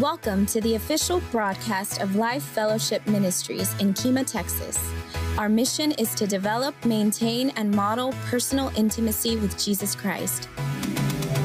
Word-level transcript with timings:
Welcome 0.00 0.44
to 0.46 0.60
the 0.60 0.74
official 0.74 1.22
broadcast 1.30 2.00
of 2.00 2.16
Life 2.16 2.42
Fellowship 2.42 3.06
Ministries 3.06 3.72
in 3.78 3.94
Kemah, 3.94 4.26
Texas. 4.26 4.76
Our 5.38 5.48
mission 5.48 5.92
is 5.92 6.16
to 6.16 6.26
develop, 6.26 6.74
maintain, 6.84 7.50
and 7.50 7.70
model 7.70 8.12
personal 8.24 8.72
intimacy 8.76 9.36
with 9.36 9.56
Jesus 9.56 9.94
Christ. 9.94 10.48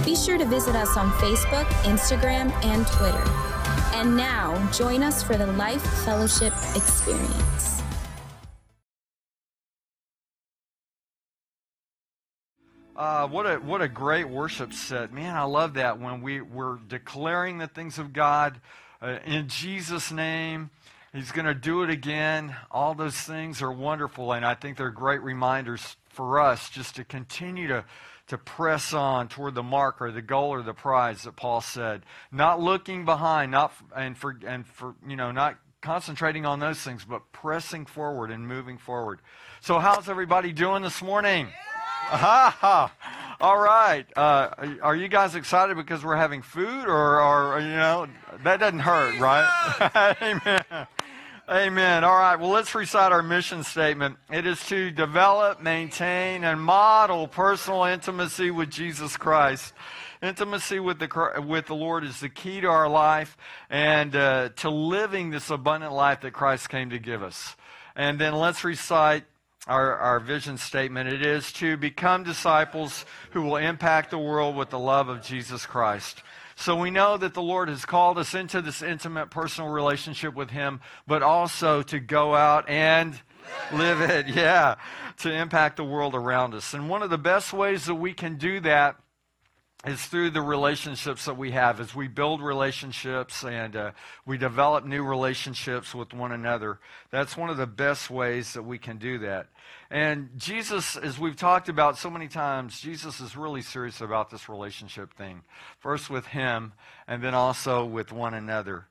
Be 0.04 0.15
sure 0.15 0.39
to 0.39 0.46
visit 0.46 0.75
us 0.75 0.97
on 0.97 1.12
Facebook, 1.20 1.65
Instagram, 1.83 2.51
and 2.65 2.88
Twitter. 2.88 3.23
And 3.93 4.18
now, 4.18 4.71
join 4.71 5.04
us 5.04 5.21
for 5.21 5.38
the 5.38 5.45
Life 5.45 5.84
Fellowship 6.04 6.54
experience. 6.75 7.79
Uh, 13.00 13.25
what 13.29 13.45
a 13.45 13.55
what 13.59 13.81
a 13.81 13.88
great 13.88 14.27
worship 14.27 14.73
set, 14.73 15.13
man! 15.13 15.34
I 15.34 15.43
love 15.43 15.75
that 15.75 16.02
when 16.02 16.20
we 16.20 16.41
we're 16.41 16.75
declaring 16.79 17.57
the 17.57 17.68
things 17.68 17.97
of 17.97 18.11
God 18.11 18.59
uh, 19.02 19.20
in 19.25 19.47
Jesus' 19.47 20.11
name. 20.11 20.69
He's 21.14 21.32
going 21.32 21.46
to 21.46 21.54
do 21.54 21.82
it 21.83 21.89
again. 21.89 22.57
All 22.69 22.93
those 22.93 23.15
things 23.15 23.61
are 23.61 23.71
wonderful, 23.71 24.33
and 24.33 24.46
I 24.46 24.54
think 24.54 24.75
they're 24.77 24.89
great 24.89 25.21
reminders 25.21 25.96
for 26.10 26.41
us 26.41 26.69
just 26.69 26.97
to 26.97 27.05
continue 27.05 27.69
to 27.69 27.86
to 28.27 28.38
press 28.38 28.93
on 28.93 29.29
toward 29.29 29.55
the 29.55 29.63
mark 29.63 30.02
or 30.02 30.11
the 30.11 30.21
goal 30.21 30.50
or 30.50 30.61
the 30.61 30.74
prize 30.74 31.24
that 31.24 31.38
Paul 31.38 31.61
said. 31.61 32.03
Not 32.33 32.59
looking 32.59 33.05
behind, 33.05 33.52
not 33.52 33.72
and 33.95 34.17
for 34.17 34.38
and 34.45 34.67
for 34.67 34.94
you 35.08 35.16
know 35.16 35.31
not 35.31 35.55
concentrating 35.81 36.45
on 36.45 36.59
those 36.59 36.80
things, 36.80 37.05
but 37.05 37.31
pressing 37.31 37.86
forward 37.86 38.30
and 38.30 38.45
moving 38.45 38.77
forward. 38.77 39.22
So, 39.61 39.80
how's 39.80 40.09
everybody 40.09 40.52
doing 40.52 40.83
this 40.83 41.02
morning? 41.02 41.47
Ha 41.47 41.78
All 43.41 43.59
right. 43.59 44.03
Uh, 44.17 44.49
are 44.81 44.95
you 44.95 45.08
guys 45.08 45.36
excited 45.36 45.77
because 45.77 46.03
we're 46.03 46.16
having 46.16 46.41
food, 46.41 46.85
or, 46.88 47.22
or 47.22 47.59
you 47.59 47.67
know, 47.67 48.08
that 48.44 48.59
doesn't 48.59 48.80
hurt, 48.80 49.19
right? 49.19 50.17
Amen. 50.22 50.88
Amen. 51.47 52.03
All 52.03 52.17
right. 52.17 52.35
Well, 52.35 52.49
let's 52.49 52.73
recite 52.73 53.11
our 53.11 53.21
mission 53.21 53.63
statement. 53.63 54.17
It 54.31 54.47
is 54.47 54.59
to 54.69 54.89
develop, 54.89 55.61
maintain, 55.61 56.43
and 56.43 56.59
model 56.59 57.27
personal 57.27 57.83
intimacy 57.83 58.49
with 58.49 58.71
Jesus 58.71 59.16
Christ. 59.16 59.73
Intimacy 60.23 60.79
with 60.79 60.97
the 60.97 61.44
with 61.45 61.67
the 61.67 61.75
Lord 61.75 62.03
is 62.03 62.21
the 62.21 62.29
key 62.29 62.61
to 62.61 62.67
our 62.67 62.89
life 62.89 63.38
and 63.69 64.16
uh, 64.16 64.49
to 64.57 64.71
living 64.71 65.29
this 65.29 65.51
abundant 65.51 65.94
life 65.94 66.21
that 66.21 66.31
Christ 66.31 66.69
came 66.69 66.89
to 66.89 66.97
give 66.97 67.21
us. 67.21 67.55
And 67.95 68.19
then 68.19 68.33
let's 68.33 68.63
recite 68.63 69.25
our, 69.70 69.95
our 69.98 70.20
vision 70.20 70.58
statement. 70.58 71.14
It 71.14 71.23
is 71.25 71.53
to 71.53 71.78
become 71.78 72.23
disciples 72.23 73.06
who 73.31 73.44
will 73.44 73.58
impact 73.58 74.09
the 74.09 74.17
world 74.17 74.56
with 74.56 74.72
the 74.72 74.80
love 74.80 75.09
of 75.09 75.22
Jesus 75.22 75.66
Christ. 75.66 76.23
So 76.56 76.75
we 76.75 76.89
know 76.89 77.16
that 77.16 77.36
the 77.36 77.42
Lord 77.42 77.70
has 77.70 77.86
called 77.86 78.17
us 78.17 78.34
into 78.34 78.62
this 78.62 78.81
intimate 78.81 79.30
personal 79.30 79.70
relationship 79.70 80.34
with 80.34 80.50
Him, 80.50 80.81
but 81.08 81.23
also 81.23 81.84
to 81.84 82.00
go 82.00 82.36
out 82.36 82.67
and 82.67 83.17
live 83.72 84.02
it. 84.02 84.28
Yeah, 84.40 84.75
to 85.20 85.31
impact 85.31 85.78
the 85.78 85.84
world 85.84 86.16
around 86.16 86.53
us. 86.53 86.73
And 86.73 86.90
one 86.90 87.03
of 87.03 87.09
the 87.09 87.17
best 87.17 87.53
ways 87.53 87.86
that 87.86 87.95
we 87.95 88.14
can 88.14 88.38
do 88.38 88.59
that 88.62 88.97
is 89.85 90.05
through 90.05 90.30
the 90.30 90.41
relationships 90.41 91.25
that 91.25 91.38
we 91.38 91.52
have. 91.52 91.80
As 91.80 91.95
we 91.95 92.09
build 92.09 92.41
relationships 92.41 93.44
and 93.45 93.75
uh, 93.75 93.91
we 94.25 94.38
develop 94.38 94.85
new 94.85 95.03
relationships 95.03 95.95
with 95.95 96.13
one 96.13 96.33
another 96.33 96.80
that's 97.11 97.38
one 97.38 97.49
of 97.49 97.58
the 97.58 97.66
best 97.66 98.09
ways 98.09 98.53
that 98.53 98.63
we 98.63 98.77
can 98.77 98.97
do 98.97 99.19
that. 99.19 99.47
And 99.89 100.30
jesus 100.38 100.97
as 100.97 101.17
we've 101.17 101.38
talked 101.38 101.69
about 101.69 101.97
so 101.97 102.09
many 102.09 102.27
times 102.27 102.80
jesus 102.80 103.22
is 103.22 103.38
really 103.38 103.61
serious 103.61 104.02
about 104.02 104.30
this 104.30 104.50
relationship 104.50 105.13
thing. 105.13 105.44
First 105.80 106.09
with 106.09 106.27
him 106.27 106.73
and 107.07 107.23
then 107.23 107.33
also 107.33 107.85
with 107.85 108.11
one 108.11 108.33
another. 108.33 108.85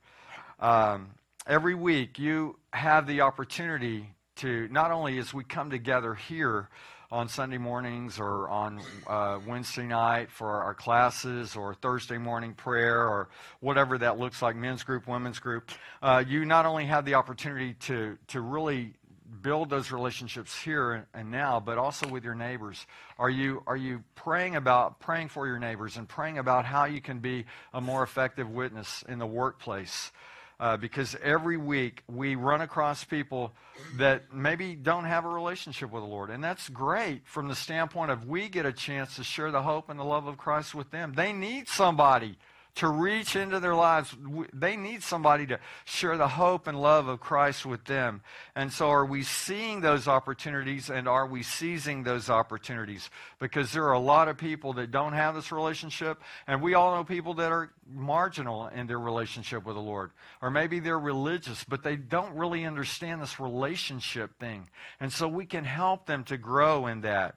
Um, 0.59 1.11
every 1.47 1.75
week 1.75 2.19
you 2.19 2.57
have 2.73 3.07
the 3.07 3.21
opportunity 3.21 4.15
to 4.37 4.69
not 4.71 4.91
only 4.91 5.19
as 5.19 5.35
we 5.35 5.45
come 5.45 5.69
together 5.69 6.15
here 6.15 6.69
on 7.11 7.29
Sunday 7.29 7.57
mornings 7.57 8.19
or 8.19 8.49
on 8.49 8.81
uh, 9.07 9.39
Wednesday 9.47 9.87
night 9.87 10.31
for 10.31 10.63
our 10.63 10.75
classes 10.75 11.57
or 11.57 11.75
Thursday 11.75 12.19
morning 12.19 12.53
prayer 12.53 13.09
or 13.09 13.29
whatever 13.61 13.97
that 13.97 14.19
looks 14.19 14.43
like, 14.43 14.57
men's 14.57 14.83
group, 14.83 15.07
women's 15.07 15.39
group, 15.39 15.71
uh, 16.03 16.23
you 16.27 16.45
not 16.45 16.67
only 16.67 16.85
have 16.85 17.07
the 17.07 17.15
opportunity 17.15 17.75
to, 17.75 18.19
to 18.27 18.43
really 18.43 18.93
build 19.41 19.71
those 19.71 19.91
relationships 19.91 20.59
here 20.61 21.07
and 21.15 21.31
now, 21.31 21.61
but 21.61 21.79
also 21.79 22.07
with 22.07 22.25
your 22.25 22.35
neighbors. 22.35 22.87
Are 23.19 23.31
you, 23.31 23.63
are 23.67 23.77
you 23.77 24.03
praying 24.15 24.57
about 24.57 25.01
praying 25.01 25.29
for 25.29 25.47
your 25.47 25.59
neighbors 25.59 25.97
and 25.97 26.07
praying 26.07 26.37
about 26.39 26.67
how 26.67 26.85
you 26.85 27.01
can 27.01 27.21
be 27.21 27.47
a 27.73 27.81
more 27.81 28.03
effective 28.03 28.51
witness 28.51 29.03
in 29.09 29.19
the 29.19 29.27
workplace? 29.27 30.13
Uh, 30.61 30.77
because 30.77 31.17
every 31.23 31.57
week 31.57 32.03
we 32.09 32.35
run 32.35 32.61
across 32.61 33.05
people 33.05 33.53
that 33.97 34.33
maybe 34.33 34.75
don't 34.75 35.05
have 35.05 35.25
a 35.25 35.29
relationship 35.29 35.93
with 35.93 36.03
the 36.03 36.09
Lord. 36.09 36.31
And 36.31 36.43
that's 36.43 36.69
great 36.69 37.23
from 37.27 37.49
the 37.49 37.55
standpoint 37.55 38.11
of 38.11 38.27
we 38.27 38.49
get 38.49 38.67
a 38.67 38.73
chance 38.73 39.17
to 39.17 39.25
share 39.25 39.51
the 39.51 39.63
hope 39.63 39.89
and 39.89 39.99
the 39.99 40.05
love 40.05 40.27
of 40.27 40.37
Christ 40.37 40.75
with 40.75 40.91
them. 40.91 41.15
They 41.15 41.33
need 41.33 41.69
somebody 41.69 42.37
to 42.79 42.89
reach 42.89 43.35
into 43.35 43.59
their 43.59 43.75
lives. 43.75 44.15
They 44.53 44.77
need 44.77 45.03
somebody 45.03 45.47
to 45.49 45.59
share 45.85 46.17
the 46.17 46.29
hope 46.29 46.69
and 46.69 46.81
love 46.81 47.09
of 47.09 47.19
Christ 47.19 47.67
with 47.67 47.85
them. 47.85 48.23
And 48.55 48.73
so, 48.73 48.89
are 48.89 49.05
we 49.05 49.25
seeing 49.25 49.81
those 49.81 50.07
opportunities 50.07 50.89
and 50.89 51.09
are 51.09 51.27
we 51.27 51.43
seizing 51.43 52.05
those 52.05 52.31
opportunities? 52.31 53.11
Because 53.41 53.73
there 53.73 53.85
are 53.87 53.95
a 53.95 53.99
lot 53.99 54.29
of 54.29 54.39
people 54.39 54.75
that 54.75 54.93
don't 54.93 55.13
have 55.13 55.35
this 55.35 55.51
relationship, 55.51 56.23
and 56.47 56.63
we 56.63 56.75
all 56.75 56.95
know 56.95 57.03
people 57.03 57.35
that 57.35 57.51
are 57.51 57.73
marginal 57.93 58.69
in 58.69 58.87
their 58.87 59.01
relationship 59.01 59.67
with 59.67 59.75
the 59.75 59.83
Lord. 59.83 60.13
Or 60.41 60.49
maybe 60.49 60.79
they're 60.79 61.01
religious, 61.01 61.65
but 61.65 61.83
they 61.83 61.97
don't 61.97 62.37
really 62.37 62.65
understand 62.65 63.21
this 63.21 63.41
relationship 63.41 64.39
thing. 64.39 64.69
And 65.01 65.13
so, 65.13 65.27
we 65.27 65.47
can 65.47 65.65
help 65.65 66.07
them 66.07 66.23
to 66.25 66.37
grow 66.37 66.87
in 66.87 67.01
that. 67.01 67.35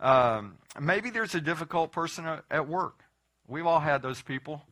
Um, 0.00 0.56
maybe 0.80 1.10
there's 1.10 1.36
a 1.36 1.40
difficult 1.40 1.92
person 1.92 2.26
at 2.50 2.66
work. 2.66 3.04
We've 3.46 3.66
all 3.66 3.80
had 3.80 4.02
those 4.02 4.20
people. 4.22 4.64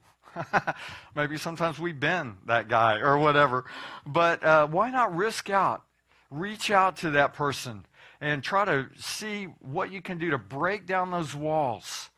Maybe 1.14 1.36
sometimes 1.36 1.78
we've 1.78 1.98
been 1.98 2.36
that 2.46 2.68
guy 2.68 2.98
or 2.98 3.18
whatever. 3.18 3.64
But 4.06 4.42
uh, 4.44 4.66
why 4.66 4.90
not 4.90 5.14
risk 5.14 5.50
out? 5.50 5.82
Reach 6.30 6.70
out 6.70 6.96
to 6.98 7.10
that 7.10 7.34
person 7.34 7.86
and 8.20 8.42
try 8.42 8.64
to 8.64 8.88
see 8.96 9.44
what 9.60 9.92
you 9.92 10.02
can 10.02 10.18
do 10.18 10.30
to 10.30 10.38
break 10.38 10.86
down 10.86 11.10
those 11.10 11.34
walls. 11.34 12.10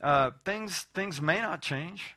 Uh, 0.00 0.30
things, 0.44 0.86
things 0.94 1.20
may 1.20 1.40
not 1.40 1.60
change, 1.60 2.16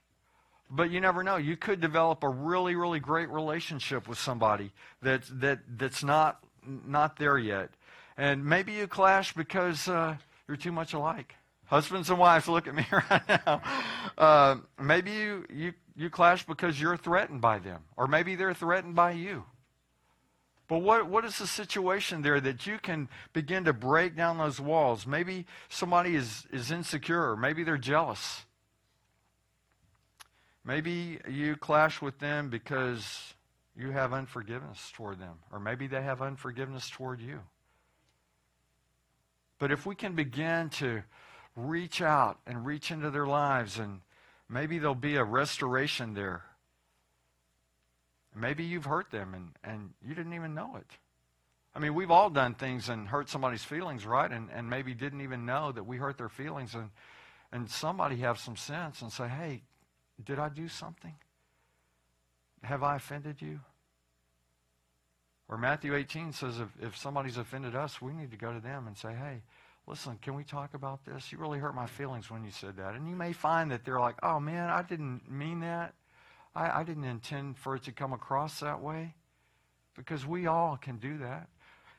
but 0.70 0.90
you 0.90 1.02
never 1.02 1.24
know. 1.24 1.36
You 1.36 1.58
could 1.58 1.82
develop 1.82 2.24
a 2.24 2.30
really, 2.30 2.76
really 2.76 3.00
great 3.00 3.30
relationship 3.30 4.08
with 4.08 4.18
somebody 4.18 4.72
that, 5.02 5.24
that, 5.42 5.60
that's 5.78 6.04
not, 6.04 6.44
not 6.66 7.18
there 7.18 7.38
yet. 7.38 7.70
And 8.16 8.46
maybe 8.46 8.74
you 8.74 8.88
clash 8.88 9.34
because 9.34 9.88
uh, 9.88 10.16
you're 10.48 10.58
too 10.58 10.72
much 10.72 10.94
alike. 10.94 11.36
Husbands 11.74 12.12
and 12.12 12.20
wives, 12.20 12.48
look 12.48 12.68
at 12.68 12.76
me 12.76 12.86
right 12.92 13.28
now. 13.28 13.60
Uh, 14.16 14.58
maybe 14.80 15.10
you, 15.10 15.44
you, 15.52 15.74
you 15.96 16.08
clash 16.08 16.46
because 16.46 16.80
you're 16.80 16.98
threatened 16.98 17.42
by 17.42 17.58
them, 17.58 17.82
or 17.98 18.06
maybe 18.06 18.36
they're 18.36 18.54
threatened 18.54 18.94
by 18.94 19.14
you. 19.14 19.44
But 20.68 20.84
what, 20.84 21.08
what 21.08 21.26
is 21.26 21.40
the 21.40 21.48
situation 21.48 22.22
there 22.22 22.40
that 22.40 22.68
you 22.68 22.78
can 22.78 23.10
begin 23.34 23.64
to 23.64 23.74
break 23.74 24.16
down 24.16 24.38
those 24.38 24.60
walls? 24.60 25.08
Maybe 25.08 25.48
somebody 25.68 26.14
is, 26.14 26.46
is 26.52 26.70
insecure, 26.70 27.36
maybe 27.36 27.64
they're 27.64 27.80
jealous. 27.80 28.46
Maybe 30.64 31.18
you 31.28 31.56
clash 31.56 32.04
with 32.04 32.20
them 32.20 32.52
because 32.52 33.34
you 33.76 33.90
have 33.90 34.14
unforgiveness 34.14 34.92
toward 34.94 35.20
them, 35.20 35.40
or 35.52 35.60
maybe 35.60 35.88
they 35.88 36.04
have 36.04 36.22
unforgiveness 36.22 36.88
toward 36.92 37.20
you. 37.20 37.40
But 39.58 39.72
if 39.72 39.88
we 39.88 39.96
can 39.96 40.14
begin 40.14 40.70
to 40.70 41.02
reach 41.56 42.02
out 42.02 42.40
and 42.46 42.66
reach 42.66 42.92
into 42.92 43.12
their 43.12 43.28
lives, 43.28 43.78
and 43.78 44.02
maybe 44.50 44.80
there'll 44.80 44.96
be 44.96 45.16
a 45.16 45.24
restoration 45.24 46.14
there. 46.14 46.44
Maybe 48.36 48.64
you've 48.64 48.86
hurt 48.86 49.12
them 49.12 49.34
and, 49.36 49.50
and 49.64 49.92
you 50.02 50.16
didn't 50.16 50.34
even 50.34 50.56
know 50.56 50.76
it. 50.76 50.88
I 51.76 51.80
mean, 51.80 51.94
we've 51.94 52.12
all 52.12 52.30
done 52.30 52.54
things 52.56 52.90
and 52.90 53.08
hurt 53.08 53.30
somebody's 53.30 53.64
feelings, 53.64 54.06
right? 54.06 54.32
And, 54.32 54.50
and 54.54 54.70
maybe 54.70 54.94
didn't 54.94 55.22
even 55.22 55.46
know 55.46 55.72
that 55.72 55.86
we 55.86 55.98
hurt 55.98 56.18
their 56.18 56.30
feelings. 56.30 56.76
And, 56.76 56.90
and 57.52 57.70
somebody 57.70 58.18
have 58.18 58.40
some 58.40 58.56
sense 58.56 59.02
and 59.02 59.12
say, 59.12 59.28
hey, 59.28 59.62
did 60.24 60.40
I 60.40 60.50
do 60.50 60.68
something? 60.68 61.16
Have 62.64 62.84
I 62.84 62.96
offended 62.96 63.42
you? 63.42 63.60
Or 65.50 65.58
Matthew 65.58 65.96
18 65.96 66.34
says 66.34 66.60
if, 66.60 66.70
if 66.82 66.98
somebody's 66.98 67.38
offended 67.38 67.76
us, 67.76 68.02
we 68.02 68.14
need 68.14 68.32
to 68.32 68.38
go 68.38 68.54
to 68.54 68.60
them 68.60 68.88
and 68.88 68.98
say, 68.98 69.14
hey, 69.14 69.42
listen, 69.88 70.18
can 70.22 70.36
we 70.36 70.44
talk 70.44 70.74
about 70.74 71.06
this? 71.06 71.32
You 71.32 71.38
really 71.38 71.60
hurt 71.60 71.76
my 71.76 71.88
feelings 71.88 72.32
when 72.32 72.44
you 72.44 72.52
said 72.52 72.78
that. 72.78 72.96
And 72.96 73.08
you 73.08 73.16
may 73.16 73.34
find 73.34 73.72
that 73.72 73.84
they're 73.84 74.00
like, 74.00 74.16
oh 74.24 74.40
man, 74.40 74.70
I 74.70 74.82
didn't 74.82 75.30
mean 75.30 75.60
that. 75.62 75.94
I, 76.56 76.80
I 76.82 76.84
didn't 76.84 77.04
intend 77.04 77.58
for 77.58 77.76
it 77.76 77.84
to 77.84 77.92
come 77.92 78.14
across 78.14 78.60
that 78.60 78.82
way. 78.82 79.16
Because 79.96 80.26
we 80.26 80.48
all 80.48 80.78
can 80.78 80.98
do 80.98 81.18
that. 81.20 81.48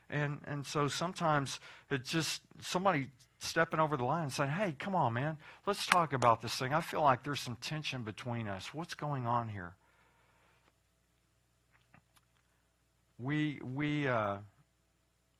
And, 0.09 0.39
and 0.45 0.65
so 0.65 0.87
sometimes 0.87 1.59
it's 1.89 2.11
just 2.11 2.41
somebody 2.61 3.07
stepping 3.39 3.79
over 3.79 3.97
the 3.97 4.03
line 4.03 4.23
and 4.23 4.33
saying, 4.33 4.51
hey, 4.51 4.75
come 4.77 4.95
on, 4.95 5.13
man, 5.13 5.37
let's 5.65 5.85
talk 5.85 6.13
about 6.13 6.41
this 6.41 6.55
thing. 6.55 6.73
I 6.73 6.81
feel 6.81 7.01
like 7.01 7.23
there's 7.23 7.39
some 7.39 7.57
tension 7.61 8.03
between 8.03 8.47
us. 8.47 8.73
What's 8.73 8.93
going 8.93 9.25
on 9.25 9.49
here? 9.49 9.73
We, 13.17 13.59
we, 13.63 14.07
uh, 14.07 14.37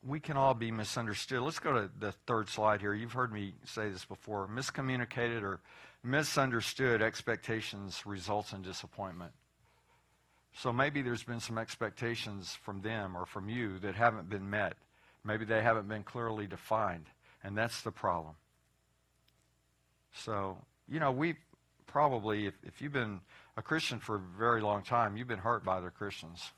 we 0.06 0.20
can 0.20 0.36
all 0.36 0.54
be 0.54 0.70
misunderstood. 0.70 1.42
Let's 1.42 1.58
go 1.58 1.72
to 1.72 1.90
the 1.98 2.12
third 2.26 2.48
slide 2.48 2.80
here. 2.80 2.94
You've 2.94 3.12
heard 3.12 3.32
me 3.32 3.54
say 3.64 3.90
this 3.90 4.04
before. 4.04 4.46
Miscommunicated 4.48 5.42
or 5.42 5.60
misunderstood 6.04 7.02
expectations 7.02 8.06
results 8.06 8.52
in 8.52 8.62
disappointment. 8.62 9.32
So 10.54 10.72
maybe 10.72 11.02
there's 11.02 11.24
been 11.24 11.40
some 11.40 11.58
expectations 11.58 12.56
from 12.62 12.80
them 12.80 13.16
or 13.16 13.26
from 13.26 13.48
you 13.48 13.78
that 13.80 13.94
haven't 13.94 14.28
been 14.30 14.48
met. 14.48 14.74
Maybe 15.24 15.44
they 15.44 15.60
haven't 15.60 15.88
been 15.88 16.04
clearly 16.04 16.46
defined, 16.46 17.06
and 17.42 17.58
that's 17.58 17.82
the 17.82 17.90
problem. 17.90 18.34
So, 20.14 20.56
you 20.88 21.00
know, 21.00 21.10
we 21.10 21.34
probably, 21.86 22.46
if, 22.46 22.54
if 22.62 22.80
you've 22.80 22.92
been 22.92 23.20
a 23.56 23.62
Christian 23.62 23.98
for 23.98 24.16
a 24.16 24.20
very 24.38 24.60
long 24.60 24.82
time, 24.82 25.16
you've 25.16 25.28
been 25.28 25.38
hurt 25.38 25.64
by 25.64 25.76
other 25.78 25.90
Christians. 25.90 26.52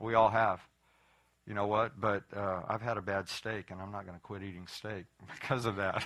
We 0.00 0.14
all 0.14 0.30
have. 0.30 0.60
You 1.46 1.54
know 1.54 1.66
what? 1.66 2.00
But 2.00 2.22
uh, 2.36 2.62
I've 2.68 2.82
had 2.82 2.96
a 2.96 3.02
bad 3.02 3.28
steak, 3.28 3.70
and 3.70 3.80
I'm 3.80 3.90
not 3.90 4.06
going 4.06 4.16
to 4.16 4.22
quit 4.22 4.42
eating 4.42 4.66
steak 4.68 5.04
because 5.40 5.64
of 5.64 5.76
that. 5.76 6.04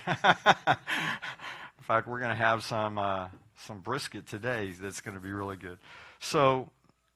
In 1.77 1.83
fact, 1.83 2.07
we're 2.07 2.19
going 2.19 2.31
to 2.31 2.35
have 2.35 2.63
some 2.63 2.97
uh, 2.97 3.27
some 3.65 3.79
brisket 3.79 4.27
today 4.27 4.73
that's 4.79 5.01
going 5.01 5.15
to 5.15 5.21
be 5.21 5.31
really 5.31 5.55
good. 5.55 5.77
So, 6.19 6.69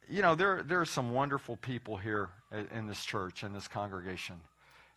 you 0.07 0.21
know, 0.21 0.35
there 0.35 0.61
there 0.63 0.79
are 0.79 0.85
some 0.85 1.13
wonderful 1.13 1.57
people 1.57 1.97
here 1.97 2.29
in 2.75 2.87
this 2.87 3.03
church 3.03 3.43
in 3.43 3.53
this 3.53 3.67
congregation, 3.67 4.35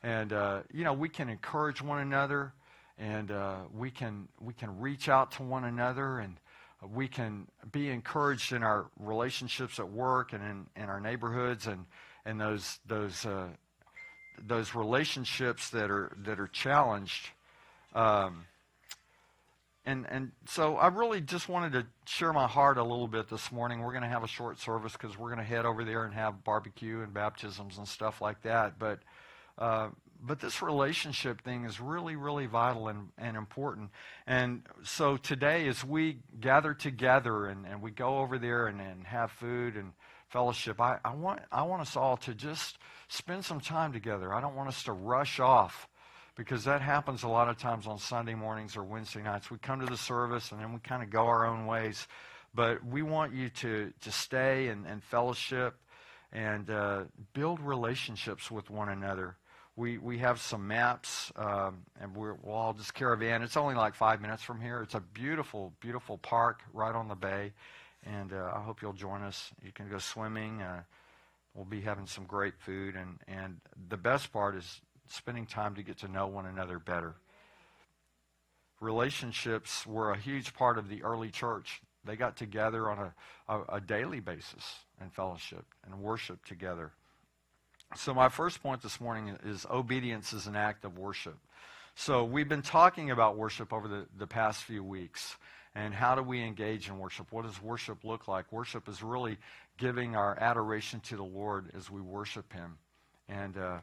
and 0.03 0.33
uh, 0.33 0.61
you 0.73 0.85
know, 0.85 0.93
we 0.93 1.09
can 1.09 1.31
encourage 1.31 1.81
one 1.81 2.01
another, 2.01 2.53
and 2.99 3.31
uh, 3.31 3.61
we 3.75 3.91
can 3.91 4.29
we 4.39 4.53
can 4.53 4.79
reach 4.79 5.09
out 5.09 5.33
to 5.33 5.43
one 5.43 5.65
another, 5.65 6.19
and 6.19 6.37
we 6.93 7.09
can 7.09 7.47
be 7.73 7.89
encouraged 7.89 8.53
in 8.53 8.63
our 8.63 8.87
relationships 8.99 9.79
at 9.79 9.89
work 9.89 10.35
and 10.35 10.43
in, 10.45 10.83
in 10.83 10.91
our 10.91 11.01
neighborhoods 11.01 11.67
and 11.67 11.87
and 12.25 12.41
those 12.41 12.79
those 12.87 13.27
uh, 13.27 13.49
those 14.47 14.75
relationships 14.75 15.71
that 15.71 15.91
are 15.91 16.13
that 16.25 16.41
are 16.41 16.49
challenged. 16.49 17.31
Um, 17.95 18.47
and 19.87 20.07
and 20.09 20.33
so 20.47 20.77
I 20.77 20.89
really 20.89 21.21
just 21.21 21.49
wanted 21.49 21.73
to 21.73 21.87
share 22.07 22.33
my 22.33 22.47
heart 22.47 22.79
a 22.79 22.83
little 22.83 23.09
bit 23.09 23.29
this 23.29 23.53
morning. 23.53 23.81
We're 23.81 23.93
going 23.93 24.03
to 24.03 24.09
have 24.09 24.25
a 24.25 24.29
short 24.29 24.59
service 24.59 24.93
because 24.93 25.19
we're 25.19 25.29
going 25.29 25.39
to 25.39 25.45
head 25.45 25.67
over 25.67 25.85
there 25.85 26.05
and 26.05 26.15
have 26.15 26.43
barbecue 26.43 27.03
and 27.03 27.13
baptisms 27.13 27.77
and 27.77 27.87
stuff 27.87 28.21
like 28.21 28.43
that. 28.43 28.79
But 28.79 29.01
uh, 29.59 29.89
but 30.23 30.41
this 30.41 30.63
relationship 30.63 31.43
thing 31.43 31.65
is 31.67 31.81
really 31.81 32.17
really 32.17 32.47
vital 32.47 32.89
and, 32.89 33.11
and 33.19 33.37
important. 33.37 33.91
And 34.27 34.63
so 34.85 35.19
today, 35.19 35.69
as 35.69 35.85
we 35.85 36.21
gather 36.41 36.73
together 36.73 37.47
and, 37.47 37.67
and 37.67 37.83
we 37.83 37.91
go 37.91 38.19
over 38.19 38.39
there 38.39 38.69
and, 38.69 38.81
and 38.81 39.05
have 39.07 39.31
food 39.33 39.77
and 39.77 39.93
fellowship, 40.29 40.81
I, 40.81 40.99
I, 41.05 41.15
want, 41.15 41.41
I 41.53 41.63
want 41.63 41.83
us 41.83 41.97
all 41.97 42.17
to 42.19 42.35
just 42.35 42.79
spend 43.09 43.45
some 43.45 43.61
time 43.61 43.93
together. 43.93 44.33
I 44.33 44.41
don't 44.41 44.55
want 44.55 44.69
us 44.69 44.83
to 44.85 44.93
rush 44.93 45.41
off 45.41 45.89
because 46.37 46.65
that 46.65 46.81
happens 46.81 47.23
a 47.23 47.29
lot 47.29 47.49
of 47.49 47.59
times 47.59 47.87
on 47.87 47.99
Sunday 47.99 48.35
mornings 48.35 48.77
or 48.77 48.83
Wednesday 48.83 49.23
nights. 49.23 49.51
We 49.51 49.59
come 49.59 49.81
to 49.81 49.87
the 49.87 49.97
service 49.97 50.51
and 50.53 50.61
then 50.61 50.73
we 50.73 50.81
kind 50.81 51.03
of 51.03 51.11
go 51.11 51.27
our 51.27 51.47
own 51.47 51.67
ways. 51.67 52.07
But 52.55 52.85
we 52.85 53.03
want 53.03 53.35
you 53.35 53.49
to, 53.51 53.93
to 54.01 54.13
stay 54.13 54.69
and, 54.69 54.87
and 54.87 55.03
fellowship 55.03 55.75
and 56.33 56.69
uh, 56.71 57.05
build 57.33 57.61
relationships 57.61 58.51
with 58.51 58.71
one 58.71 58.89
another. 58.89 59.37
We, 59.77 59.99
we 59.99 60.19
have 60.19 60.41
some 60.41 60.69
maps, 60.69 61.33
um, 61.35 61.83
and 62.01 62.15
we're, 62.15 62.35
we'll 62.35 62.55
all 62.55 62.73
just 62.75 62.95
caravan. 62.95 63.43
It's 63.43 63.57
only 63.57 63.75
like 63.75 63.97
five 63.97 64.21
minutes 64.21 64.43
from 64.43 64.61
here. 64.61 64.83
It's 64.83 64.95
a 64.95 65.01
beautiful, 65.01 65.73
beautiful 65.81 66.19
park 66.19 66.63
right 66.73 66.95
on 66.95 67.09
the 67.09 67.17
bay. 67.17 67.53
And 68.05 68.33
uh, 68.33 68.53
I 68.55 68.61
hope 68.61 68.83
you'll 68.83 68.93
join 68.93 69.23
us. 69.23 69.51
You 69.63 69.73
can 69.73 69.89
go 69.89 69.99
swimming. 69.99 70.61
Uh, 70.61 70.83
we'll 71.55 71.65
be 71.65 71.81
having 71.81 72.07
some 72.07 72.25
great 72.25 72.55
food. 72.59 72.97
And, 72.97 73.19
and 73.27 73.61
the 73.89 73.97
best 73.97 74.33
part 74.33 74.57
is 74.57 74.81
spending 75.09 75.47
time 75.47 75.75
to 75.77 75.83
get 75.83 75.99
to 75.99 76.09
know 76.09 76.27
one 76.27 76.47
another 76.47 76.79
better. 76.79 77.15
Relationships 78.81 79.87
were 79.87 80.11
a 80.11 80.19
huge 80.19 80.55
part 80.55 80.79
of 80.79 80.89
the 80.89 81.03
early 81.03 81.31
church. 81.31 81.81
They 82.05 82.17
got 82.17 82.37
together 82.37 82.91
on 82.91 82.99
a, 82.99 83.15
a, 83.49 83.77
a 83.77 83.81
daily 83.81 84.21
basis 84.21 84.81
and 85.01 85.13
fellowship 85.13 85.65
and 85.85 86.01
worship 86.01 86.45
together. 86.45 86.93
So, 87.97 88.13
my 88.13 88.29
first 88.29 88.63
point 88.63 88.83
this 88.83 89.01
morning 89.01 89.39
is 89.45 89.67
obedience 89.71 90.33
is 90.33 90.47
an 90.47 90.57
act 90.57 90.85
of 90.85 90.99
worship. 90.99 91.37
So, 91.95 92.25
we've 92.25 92.49
been 92.49 92.63
talking 92.63 93.11
about 93.11 93.37
worship 93.37 93.73
over 93.73 93.87
the, 93.87 94.07
the 94.19 94.27
past 94.27 94.65
few 94.65 94.83
weeks. 94.83 95.37
And 95.75 95.93
how 95.93 96.15
do 96.15 96.23
we 96.23 96.43
engage 96.43 96.89
in 96.89 96.99
worship? 96.99 97.33
What 97.33 97.45
does 97.45 97.61
worship 97.61 98.05
look 98.05 98.29
like? 98.29 98.53
Worship 98.53 98.89
is 98.89 99.03
really 99.03 99.39
giving 99.77 100.15
our 100.15 100.39
adoration 100.41 101.01
to 101.01 101.17
the 101.17 101.25
Lord 101.25 101.71
as 101.77 101.91
we 101.91 102.01
worship 102.01 102.53
Him. 102.53 102.79
And 103.29 103.57
uh, 103.57 103.79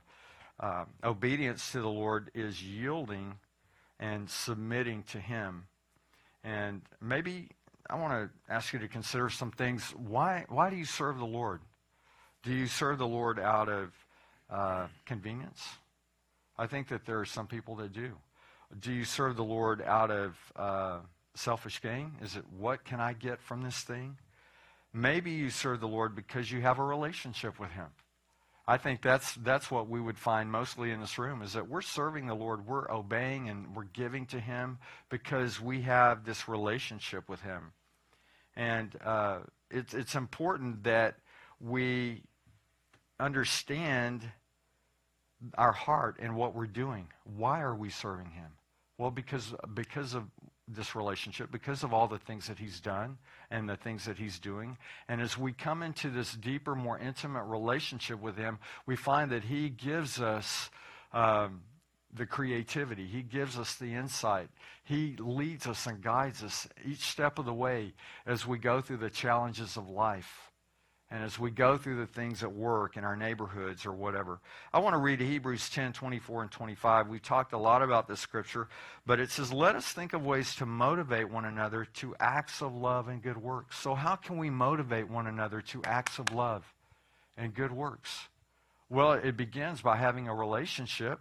uh, 0.59 0.85
obedience 1.03 1.71
to 1.73 1.81
the 1.81 1.89
Lord 1.89 2.31
is 2.33 2.63
yielding 2.63 3.35
and 3.99 4.29
submitting 4.29 5.03
to 5.11 5.19
Him. 5.19 5.65
And 6.43 6.81
maybe 7.01 7.49
I 7.89 7.95
want 7.95 8.13
to 8.13 8.53
ask 8.53 8.71
you 8.71 8.79
to 8.79 8.87
consider 8.87 9.29
some 9.29 9.51
things. 9.51 9.93
Why, 9.97 10.45
why 10.47 10.69
do 10.69 10.77
you 10.77 10.85
serve 10.85 11.17
the 11.17 11.25
Lord? 11.25 11.59
Do 12.43 12.53
you 12.53 12.67
serve 12.67 12.99
the 12.99 13.07
Lord 13.07 13.37
out 13.37 13.67
of 13.67 13.91
uh, 14.49 14.87
convenience? 15.05 15.61
I 16.57 16.67
think 16.67 16.87
that 16.87 17.05
there 17.05 17.19
are 17.19 17.25
some 17.25 17.47
people 17.47 17.75
that 17.77 17.91
do. 17.91 18.11
Do 18.79 18.93
you 18.93 19.03
serve 19.03 19.35
the 19.35 19.43
Lord 19.43 19.81
out 19.81 20.09
of 20.09 20.35
uh, 20.55 20.97
selfish 21.35 21.81
gain? 21.81 22.13
Is 22.21 22.35
it 22.35 22.45
what 22.57 22.83
can 22.83 22.99
I 22.99 23.13
get 23.13 23.41
from 23.41 23.61
this 23.61 23.81
thing? 23.81 24.17
Maybe 24.93 25.31
you 25.31 25.49
serve 25.49 25.79
the 25.79 25.87
Lord 25.87 26.15
because 26.15 26.51
you 26.51 26.61
have 26.61 26.79
a 26.79 26.83
relationship 26.83 27.59
with 27.59 27.71
Him. 27.71 27.87
I 28.67 28.77
think 28.77 29.01
that's 29.01 29.35
that's 29.35 29.71
what 29.71 29.89
we 29.89 29.99
would 29.99 30.17
find 30.17 30.51
mostly 30.51 30.91
in 30.91 31.01
this 31.01 31.17
room 31.17 31.41
is 31.41 31.53
that 31.53 31.67
we're 31.67 31.81
serving 31.81 32.27
the 32.27 32.35
Lord, 32.35 32.67
we're 32.67 32.89
obeying 32.91 33.49
and 33.49 33.75
we're 33.75 33.85
giving 33.85 34.25
to 34.27 34.39
Him 34.39 34.77
because 35.09 35.59
we 35.59 35.81
have 35.81 36.25
this 36.25 36.47
relationship 36.47 37.27
with 37.27 37.41
Him, 37.41 37.71
and 38.55 38.95
uh, 39.03 39.39
it's 39.69 39.93
it's 39.93 40.15
important 40.15 40.83
that 40.83 41.15
we 41.59 42.21
understand 43.19 44.29
our 45.57 45.71
heart 45.71 46.17
and 46.19 46.35
what 46.35 46.55
we're 46.55 46.67
doing. 46.67 47.07
Why 47.23 47.61
are 47.61 47.75
we 47.75 47.89
serving 47.89 48.31
Him? 48.31 48.51
Well, 48.97 49.11
because 49.11 49.55
because 49.73 50.13
of 50.13 50.25
this 50.75 50.95
relationship 50.95 51.51
because 51.51 51.83
of 51.83 51.93
all 51.93 52.07
the 52.07 52.17
things 52.17 52.47
that 52.47 52.59
he's 52.59 52.79
done 52.79 53.17
and 53.49 53.67
the 53.67 53.75
things 53.75 54.05
that 54.05 54.17
he's 54.17 54.39
doing. 54.39 54.77
And 55.07 55.21
as 55.21 55.37
we 55.37 55.53
come 55.53 55.83
into 55.83 56.09
this 56.09 56.33
deeper, 56.33 56.75
more 56.75 56.97
intimate 56.97 57.43
relationship 57.43 58.19
with 58.21 58.37
him, 58.37 58.59
we 58.85 58.95
find 58.95 59.31
that 59.31 59.43
he 59.43 59.69
gives 59.69 60.19
us 60.21 60.69
um, 61.13 61.61
the 62.13 62.25
creativity, 62.25 63.05
he 63.05 63.21
gives 63.21 63.57
us 63.57 63.75
the 63.75 63.93
insight, 63.93 64.49
he 64.83 65.15
leads 65.17 65.67
us 65.67 65.85
and 65.87 66.01
guides 66.01 66.43
us 66.43 66.67
each 66.85 67.01
step 67.01 67.39
of 67.39 67.45
the 67.45 67.53
way 67.53 67.93
as 68.25 68.45
we 68.45 68.57
go 68.57 68.81
through 68.81 68.97
the 68.97 69.09
challenges 69.09 69.77
of 69.77 69.89
life. 69.89 70.50
And 71.11 71.25
as 71.25 71.37
we 71.37 71.51
go 71.51 71.77
through 71.77 71.97
the 71.97 72.07
things 72.07 72.41
at 72.41 72.53
work 72.53 72.95
in 72.95 73.03
our 73.03 73.17
neighborhoods 73.17 73.85
or 73.85 73.91
whatever, 73.91 74.39
I 74.73 74.79
want 74.79 74.93
to 74.93 74.97
read 74.97 75.19
Hebrews 75.19 75.69
10 75.69 75.91
24 75.91 76.43
and 76.43 76.51
25. 76.51 77.09
We've 77.09 77.21
talked 77.21 77.51
a 77.51 77.57
lot 77.57 77.81
about 77.81 78.07
this 78.07 78.21
scripture, 78.21 78.69
but 79.05 79.19
it 79.19 79.29
says, 79.29 79.51
Let 79.51 79.75
us 79.75 79.85
think 79.91 80.13
of 80.13 80.25
ways 80.25 80.55
to 80.55 80.65
motivate 80.65 81.29
one 81.29 81.43
another 81.43 81.83
to 81.95 82.15
acts 82.21 82.61
of 82.61 82.73
love 82.73 83.09
and 83.09 83.21
good 83.21 83.35
works. 83.35 83.77
So, 83.77 83.93
how 83.93 84.15
can 84.15 84.37
we 84.37 84.49
motivate 84.49 85.09
one 85.09 85.27
another 85.27 85.59
to 85.61 85.83
acts 85.83 86.17
of 86.17 86.33
love 86.33 86.63
and 87.35 87.53
good 87.53 87.73
works? 87.73 88.29
Well, 88.89 89.11
it 89.11 89.35
begins 89.35 89.81
by 89.81 89.97
having 89.97 90.29
a 90.29 90.33
relationship. 90.33 91.19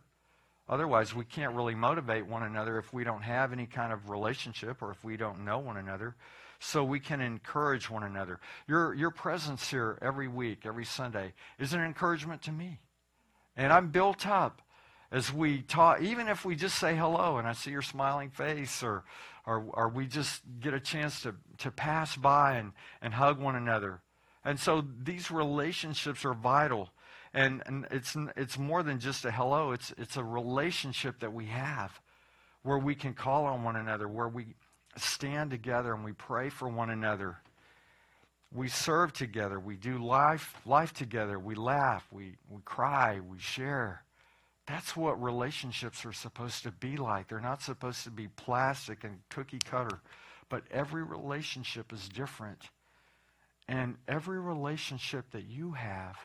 Otherwise, 0.69 1.17
we 1.17 1.25
can't 1.25 1.57
really 1.57 1.75
motivate 1.75 2.29
one 2.29 2.45
another 2.45 2.79
if 2.79 2.93
we 2.93 3.03
don't 3.03 3.23
have 3.23 3.53
any 3.53 3.67
kind 3.67 3.93
of 3.93 4.09
relationship 4.09 4.83
or 4.83 4.93
if 4.93 5.03
we 5.03 5.17
don't 5.17 5.45
know 5.45 5.59
one 5.59 5.77
another 5.77 6.15
so 6.61 6.85
we 6.85 7.01
can 7.01 7.21
encourage 7.21 7.91
one 7.91 8.05
another. 8.05 8.39
Your, 8.69 8.95
your 8.95 9.11
presence 9.11 9.71
here 9.71 9.99
every 10.03 10.29
week, 10.29 10.67
every 10.67 10.85
Sunday, 10.85 11.33
is 11.59 11.73
an 11.73 11.81
encouragement 11.81 12.43
to 12.43 12.53
me. 12.53 12.79
And 13.57 13.73
I'm 13.73 13.89
built 13.89 14.27
up 14.27 14.61
as 15.11 15.33
we 15.33 15.63
talk, 15.63 16.03
even 16.03 16.29
if 16.29 16.45
we 16.45 16.55
just 16.55 16.79
say 16.79 16.95
hello 16.95 17.39
and 17.39 17.49
I 17.49 17.53
see 17.55 17.71
your 17.71 17.83
smiling 17.83 18.31
face, 18.31 18.83
or, 18.83 19.05
or, 19.47 19.65
or 19.73 19.89
we 19.89 20.07
just 20.07 20.43
get 20.61 20.75
a 20.75 20.81
chance 20.81 21.23
to, 21.23 21.35
to 21.59 21.71
pass 21.71 22.15
by 22.15 22.57
and, 22.57 22.73
and 23.01 23.15
hug 23.15 23.41
one 23.41 23.57
another. 23.57 24.03
And 24.45 24.61
so 24.61 24.85
these 25.03 25.31
relationships 25.31 26.25
are 26.27 26.35
vital. 26.35 26.91
And, 27.33 27.63
and 27.65 27.87
it's, 27.91 28.17
it's 28.37 28.59
more 28.59 28.83
than 28.83 29.01
just 29.01 29.25
a 29.25 29.31
hello, 29.31 29.73
it's, 29.73 29.95
it's 29.97 30.17
a 30.19 30.25
relationship 30.25 31.21
that 31.21 31.33
we 31.33 31.47
have 31.47 32.01
where 32.63 32.79
we 32.79 32.95
can 32.95 33.15
call 33.15 33.47
on 33.47 33.63
one 33.63 33.77
another, 33.77 34.07
where 34.07 34.29
we, 34.29 34.55
stand 34.97 35.51
together 35.51 35.95
and 35.95 36.05
we 36.05 36.13
pray 36.13 36.49
for 36.49 36.69
one 36.69 36.91
another. 36.91 37.39
We 38.53 38.69
serve 38.69 39.13
together. 39.13 39.61
We 39.61 39.77
do 39.77 39.99
life, 39.99 40.55
life 40.67 40.93
together. 40.93 41.39
We 41.39 41.55
laugh. 41.55 42.05
We, 42.11 42.37
we 42.49 42.61
cry. 42.65 43.21
We 43.21 43.39
share. 43.39 44.03
That's 44.67 44.97
what 44.97 45.23
relationships 45.23 46.05
are 46.05 46.13
supposed 46.13 46.65
to 46.65 46.71
be 46.71 46.97
like. 46.97 47.29
They're 47.29 47.41
not 47.41 47.63
supposed 47.63 48.05
to 48.05 48.11
be 48.11 48.29
plastic 48.29 49.05
and 49.05 49.19
cookie 49.29 49.59
cutter, 49.65 50.01
but 50.49 50.65
every 50.71 51.03
relationship 51.03 51.93
is 51.93 52.09
different. 52.09 52.63
And 53.69 53.97
every 54.09 54.41
relationship 54.41 55.31
that 55.31 55.45
you 55.45 55.73
have 55.73 56.17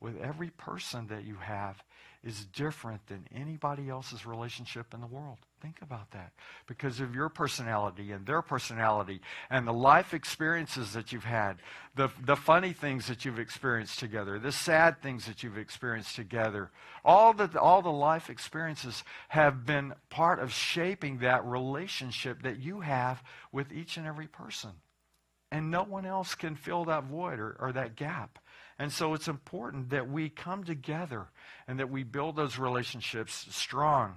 with 0.00 0.20
every 0.20 0.50
person 0.50 1.06
that 1.08 1.24
you 1.24 1.36
have 1.36 1.82
is 2.26 2.44
different 2.46 3.06
than 3.06 3.24
anybody 3.34 3.88
else's 3.88 4.26
relationship 4.26 4.92
in 4.92 5.00
the 5.00 5.06
world. 5.06 5.38
Think 5.62 5.80
about 5.80 6.10
that. 6.10 6.32
Because 6.66 6.98
of 6.98 7.14
your 7.14 7.28
personality 7.28 8.10
and 8.10 8.26
their 8.26 8.42
personality 8.42 9.20
and 9.48 9.66
the 9.66 9.72
life 9.72 10.12
experiences 10.12 10.92
that 10.94 11.12
you've 11.12 11.24
had, 11.24 11.58
the, 11.94 12.08
the 12.24 12.34
funny 12.34 12.72
things 12.72 13.06
that 13.06 13.24
you've 13.24 13.38
experienced 13.38 14.00
together, 14.00 14.40
the 14.40 14.50
sad 14.50 15.00
things 15.00 15.26
that 15.26 15.44
you've 15.44 15.56
experienced 15.56 16.16
together, 16.16 16.70
all 17.04 17.32
the, 17.32 17.58
all 17.60 17.80
the 17.80 17.88
life 17.90 18.28
experiences 18.28 19.04
have 19.28 19.64
been 19.64 19.94
part 20.10 20.40
of 20.40 20.52
shaping 20.52 21.18
that 21.18 21.44
relationship 21.44 22.42
that 22.42 22.58
you 22.58 22.80
have 22.80 23.22
with 23.52 23.72
each 23.72 23.96
and 23.96 24.06
every 24.06 24.26
person. 24.26 24.70
And 25.52 25.70
no 25.70 25.84
one 25.84 26.04
else 26.04 26.34
can 26.34 26.56
fill 26.56 26.86
that 26.86 27.04
void 27.04 27.38
or, 27.38 27.56
or 27.60 27.72
that 27.72 27.94
gap. 27.94 28.40
And 28.78 28.92
so 28.92 29.14
it's 29.14 29.28
important 29.28 29.90
that 29.90 30.10
we 30.10 30.28
come 30.28 30.64
together 30.64 31.28
and 31.66 31.78
that 31.78 31.90
we 31.90 32.02
build 32.02 32.36
those 32.36 32.58
relationships 32.58 33.46
strong. 33.50 34.16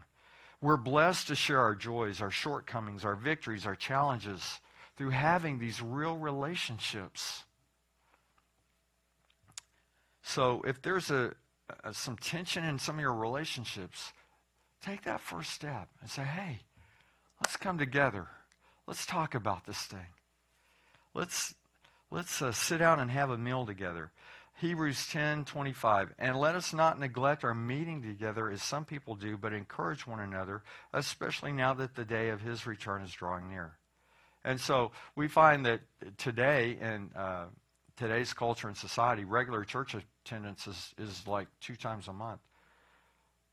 We're 0.61 0.77
blessed 0.77 1.27
to 1.27 1.35
share 1.35 1.61
our 1.61 1.75
joys, 1.75 2.21
our 2.21 2.31
shortcomings, 2.31 3.05
our 3.05 3.15
victories, 3.15 3.65
our 3.65 3.75
challenges 3.75 4.59
through 4.97 5.11
having 5.11 5.59
these 5.59 5.81
real 5.81 6.17
relationships. 6.17 7.45
So 10.21 10.61
if 10.67 10.81
there's 10.81 11.09
a, 11.09 11.33
a, 11.85 11.93
some 11.93 12.17
tension 12.17 12.65
in 12.65 12.77
some 12.79 12.95
of 12.95 13.01
your 13.01 13.13
relationships, 13.13 14.11
take 14.83 15.03
that 15.03 15.21
first 15.21 15.51
step 15.51 15.87
and 16.01 16.09
say, 16.09 16.23
hey, 16.23 16.59
let's 17.41 17.55
come 17.55 17.77
together. 17.77 18.27
Let's 18.85 19.05
talk 19.05 19.35
about 19.35 19.65
this 19.65 19.81
thing. 19.83 20.07
Let's, 21.13 21.55
let's 22.11 22.41
uh, 22.41 22.51
sit 22.51 22.79
down 22.79 22.99
and 22.99 23.09
have 23.09 23.29
a 23.29 23.37
meal 23.37 23.65
together. 23.65 24.11
Hebrews 24.59 25.07
10:25 25.07 26.13
and 26.19 26.37
let 26.37 26.55
us 26.55 26.73
not 26.73 26.99
neglect 26.99 27.45
our 27.45 27.53
meeting 27.53 28.01
together 28.01 28.49
as 28.49 28.61
some 28.61 28.83
people 28.83 29.15
do 29.15 29.37
but 29.37 29.53
encourage 29.53 30.05
one 30.05 30.19
another 30.19 30.63
especially 30.91 31.53
now 31.53 31.73
that 31.75 31.95
the 31.95 32.03
day 32.03 32.29
of 32.29 32.41
his 32.41 32.67
return 32.67 33.01
is 33.01 33.13
drawing 33.13 33.49
near. 33.49 33.77
And 34.43 34.59
so 34.59 34.91
we 35.15 35.29
find 35.29 35.65
that 35.65 35.79
today 36.17 36.77
in 36.81 37.09
uh, 37.15 37.45
today's 37.95 38.33
culture 38.33 38.67
and 38.67 38.75
society 38.75 39.23
regular 39.23 39.63
church 39.63 39.95
attendance 40.25 40.67
is, 40.67 40.93
is 40.97 41.25
like 41.25 41.47
two 41.61 41.77
times 41.77 42.09
a 42.09 42.13
month. 42.13 42.41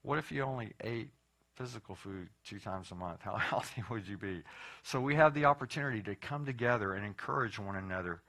What 0.03 0.19
if 0.19 0.33
you 0.33 0.43
only 0.43 0.73
ate 0.83 1.11
physical 1.55 1.95
food 1.95 2.29
two 2.45 2.59
times 2.59 2.91
a 2.91 2.97
month? 2.97 3.21
How 3.23 3.37
healthy 3.37 3.85
would 3.91 4.09
you 4.09 4.17
be? 4.17 4.43
So 4.83 5.01
we 5.01 5.15
have 5.15 5.35
the 5.35 5.45
opportunity 5.45 6.03
to 6.03 6.17
come 6.17 6.45
together 6.45 6.95
and 6.95 7.07
encourage 7.07 7.61
one 7.61 7.77
another 7.77 8.23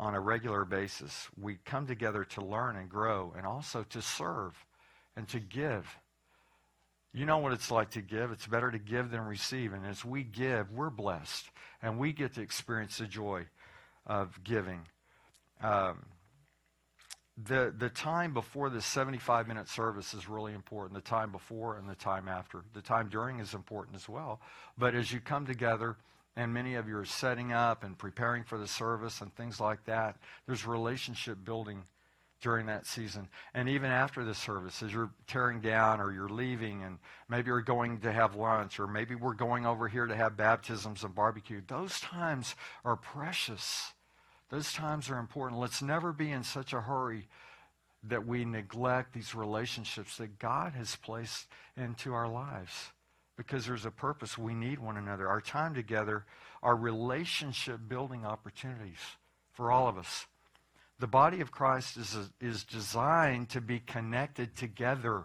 on 0.00 0.14
a 0.14 0.20
regular 0.20 0.64
basis. 0.64 1.28
We 1.38 1.58
come 1.66 1.86
together 1.86 2.24
to 2.24 2.40
learn 2.40 2.76
and 2.76 2.88
grow 2.88 3.34
and 3.36 3.46
also 3.46 3.84
to 3.90 4.00
serve 4.00 4.54
and 5.14 5.28
to 5.28 5.38
give. 5.38 5.86
You 7.12 7.26
know 7.26 7.38
what 7.38 7.52
it's 7.52 7.70
like 7.70 7.90
to 7.90 8.00
give. 8.00 8.32
It's 8.32 8.46
better 8.46 8.70
to 8.70 8.78
give 8.78 9.10
than 9.10 9.20
receive. 9.20 9.74
And 9.74 9.84
as 9.84 10.02
we 10.02 10.24
give, 10.24 10.72
we're 10.72 10.90
blessed. 10.90 11.50
And 11.82 11.98
we 11.98 12.12
get 12.12 12.34
to 12.34 12.40
experience 12.40 12.96
the 12.96 13.06
joy 13.06 13.44
of 14.06 14.42
giving. 14.42 14.80
Um, 15.62 16.06
the, 17.36 17.74
the 17.76 17.90
time 17.90 18.32
before 18.32 18.70
the 18.70 18.80
75 18.80 19.48
minute 19.48 19.68
service 19.68 20.14
is 20.14 20.30
really 20.30 20.54
important. 20.54 20.94
The 20.94 21.08
time 21.08 21.30
before 21.30 21.76
and 21.76 21.86
the 21.86 21.94
time 21.94 22.26
after. 22.26 22.62
The 22.72 22.82
time 22.82 23.10
during 23.10 23.38
is 23.38 23.52
important 23.52 23.96
as 23.96 24.08
well. 24.08 24.40
But 24.78 24.94
as 24.94 25.12
you 25.12 25.20
come 25.20 25.44
together, 25.44 25.98
and 26.36 26.54
many 26.54 26.74
of 26.74 26.88
you 26.88 26.96
are 26.96 27.04
setting 27.04 27.52
up 27.52 27.84
and 27.84 27.98
preparing 27.98 28.44
for 28.44 28.58
the 28.58 28.68
service 28.68 29.20
and 29.20 29.34
things 29.34 29.60
like 29.60 29.84
that. 29.84 30.16
There's 30.46 30.66
relationship 30.66 31.44
building 31.44 31.84
during 32.40 32.66
that 32.66 32.86
season. 32.86 33.28
And 33.52 33.68
even 33.68 33.90
after 33.90 34.24
the 34.24 34.34
service, 34.34 34.82
as 34.82 34.92
you're 34.92 35.10
tearing 35.26 35.60
down 35.60 36.00
or 36.00 36.12
you're 36.12 36.28
leaving 36.28 36.82
and 36.82 36.98
maybe 37.28 37.48
you're 37.48 37.60
going 37.60 38.00
to 38.00 38.12
have 38.12 38.34
lunch 38.34 38.80
or 38.80 38.86
maybe 38.86 39.14
we're 39.14 39.34
going 39.34 39.66
over 39.66 39.88
here 39.88 40.06
to 40.06 40.16
have 40.16 40.36
baptisms 40.36 41.04
and 41.04 41.14
barbecue, 41.14 41.60
those 41.66 42.00
times 42.00 42.54
are 42.84 42.96
precious. 42.96 43.92
Those 44.50 44.72
times 44.72 45.10
are 45.10 45.18
important. 45.18 45.60
Let's 45.60 45.82
never 45.82 46.12
be 46.12 46.30
in 46.30 46.42
such 46.42 46.72
a 46.72 46.80
hurry 46.80 47.28
that 48.04 48.26
we 48.26 48.46
neglect 48.46 49.12
these 49.12 49.34
relationships 49.34 50.16
that 50.16 50.38
God 50.38 50.72
has 50.72 50.96
placed 50.96 51.46
into 51.76 52.14
our 52.14 52.28
lives 52.28 52.92
because 53.40 53.64
there's 53.64 53.86
a 53.86 53.90
purpose. 53.90 54.36
We 54.36 54.52
need 54.52 54.78
one 54.78 54.98
another. 54.98 55.26
Our 55.26 55.40
time 55.40 55.72
together 55.74 56.26
are 56.62 56.76
relationship 56.76 57.80
building 57.88 58.26
opportunities 58.26 58.98
for 59.54 59.72
all 59.72 59.88
of 59.88 59.96
us. 59.96 60.26
The 60.98 61.06
body 61.06 61.40
of 61.40 61.50
Christ 61.50 61.96
is, 61.96 62.14
is 62.38 62.64
designed 62.64 63.48
to 63.50 63.62
be 63.62 63.78
connected 63.78 64.54
together. 64.56 65.24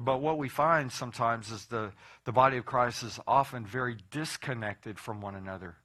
But 0.00 0.22
what 0.22 0.38
we 0.38 0.48
find 0.48 0.90
sometimes 0.90 1.50
is 1.50 1.66
the, 1.66 1.92
the 2.24 2.32
body 2.32 2.56
of 2.56 2.64
Christ 2.64 3.02
is 3.02 3.20
often 3.26 3.66
very 3.66 3.98
disconnected 4.10 4.98
from 4.98 5.20
one 5.20 5.34
another. 5.34 5.76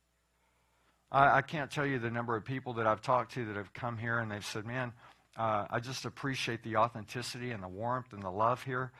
I, 1.11 1.39
I 1.39 1.41
can't 1.41 1.69
tell 1.69 1.85
you 1.85 1.99
the 1.99 2.09
number 2.09 2.37
of 2.37 2.45
people 2.45 2.75
that 2.75 2.87
I've 2.87 3.01
talked 3.01 3.33
to 3.33 3.43
that 3.43 3.57
have 3.57 3.73
come 3.73 3.97
here 3.97 4.19
and 4.19 4.31
they've 4.31 4.45
said, 4.45 4.65
man, 4.65 4.93
uh, 5.35 5.65
I 5.69 5.81
just 5.81 6.05
appreciate 6.05 6.63
the 6.63 6.77
authenticity 6.77 7.51
and 7.51 7.61
the 7.61 7.67
warmth 7.67 8.13
and 8.13 8.23
the 8.23 8.31
love 8.31 8.63
here 8.63 8.93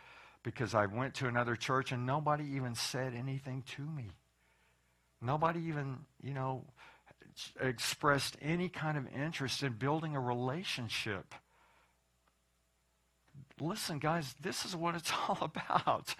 because 0.43 0.73
I 0.73 0.85
went 0.85 1.15
to 1.15 1.27
another 1.27 1.55
church 1.55 1.91
and 1.91 2.05
nobody 2.05 2.45
even 2.55 2.75
said 2.75 3.13
anything 3.13 3.63
to 3.75 3.81
me. 3.81 4.11
Nobody 5.21 5.61
even, 5.65 5.99
you 6.21 6.33
know, 6.33 6.63
expressed 7.59 8.37
any 8.41 8.69
kind 8.69 8.97
of 8.97 9.05
interest 9.13 9.63
in 9.63 9.73
building 9.73 10.15
a 10.15 10.19
relationship. 10.19 11.33
Listen, 13.59 13.99
guys, 13.99 14.35
this 14.41 14.65
is 14.65 14.75
what 14.75 14.95
it's 14.95 15.11
all 15.27 15.37
about. 15.41 16.15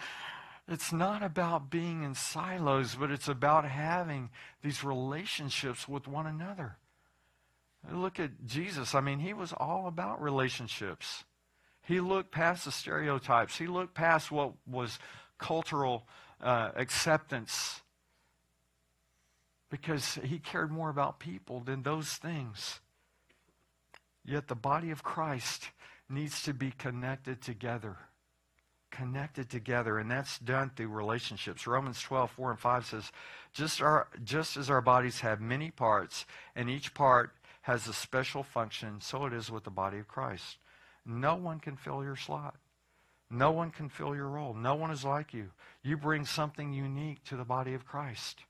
It's 0.68 0.92
not 0.92 1.22
about 1.22 1.70
being 1.70 2.04
in 2.04 2.14
silos, 2.14 2.94
but 2.94 3.10
it's 3.10 3.28
about 3.28 3.64
having 3.64 4.30
these 4.62 4.84
relationships 4.84 5.88
with 5.88 6.06
one 6.06 6.26
another. 6.26 6.76
Look 7.90 8.20
at 8.20 8.44
Jesus. 8.44 8.94
I 8.94 9.00
mean, 9.00 9.18
he 9.18 9.32
was 9.32 9.52
all 9.52 9.86
about 9.88 10.22
relationships. 10.22 11.24
He 11.82 12.00
looked 12.00 12.30
past 12.30 12.64
the 12.64 12.72
stereotypes. 12.72 13.58
He 13.58 13.66
looked 13.66 13.94
past 13.94 14.30
what 14.30 14.52
was 14.66 14.98
cultural 15.38 16.06
uh, 16.40 16.70
acceptance 16.76 17.82
because 19.70 20.18
he 20.24 20.38
cared 20.38 20.70
more 20.70 20.90
about 20.90 21.20
people 21.20 21.60
than 21.60 21.82
those 21.82 22.14
things. 22.14 22.80
Yet 24.24 24.48
the 24.48 24.54
body 24.54 24.90
of 24.90 25.02
Christ 25.02 25.70
needs 26.08 26.42
to 26.42 26.52
be 26.52 26.72
connected 26.72 27.40
together. 27.40 27.96
Connected 28.90 29.48
together, 29.48 29.98
and 29.98 30.10
that's 30.10 30.38
done 30.40 30.72
through 30.74 30.88
relationships. 30.88 31.66
Romans 31.66 32.00
12, 32.02 32.30
4 32.32 32.50
and 32.50 32.58
5 32.58 32.86
says, 32.86 33.12
just, 33.52 33.80
our, 33.80 34.08
just 34.24 34.56
as 34.56 34.68
our 34.68 34.80
bodies 34.80 35.20
have 35.20 35.40
many 35.40 35.70
parts, 35.70 36.26
and 36.56 36.68
each 36.68 36.92
part 36.92 37.32
has 37.62 37.86
a 37.86 37.92
special 37.92 38.42
function, 38.42 39.00
so 39.00 39.26
it 39.26 39.32
is 39.32 39.50
with 39.50 39.62
the 39.64 39.70
body 39.70 39.98
of 39.98 40.08
Christ. 40.08 40.58
No 41.04 41.34
one 41.36 41.60
can 41.60 41.76
fill 41.76 42.02
your 42.02 42.16
slot. 42.16 42.56
No 43.30 43.52
one 43.52 43.70
can 43.70 43.88
fill 43.88 44.14
your 44.14 44.28
role. 44.28 44.54
No 44.54 44.74
one 44.74 44.90
is 44.90 45.04
like 45.04 45.32
you. 45.32 45.50
You 45.82 45.96
bring 45.96 46.24
something 46.24 46.72
unique 46.72 47.22
to 47.24 47.36
the 47.36 47.44
body 47.44 47.74
of 47.74 47.86
Christ 47.86 48.40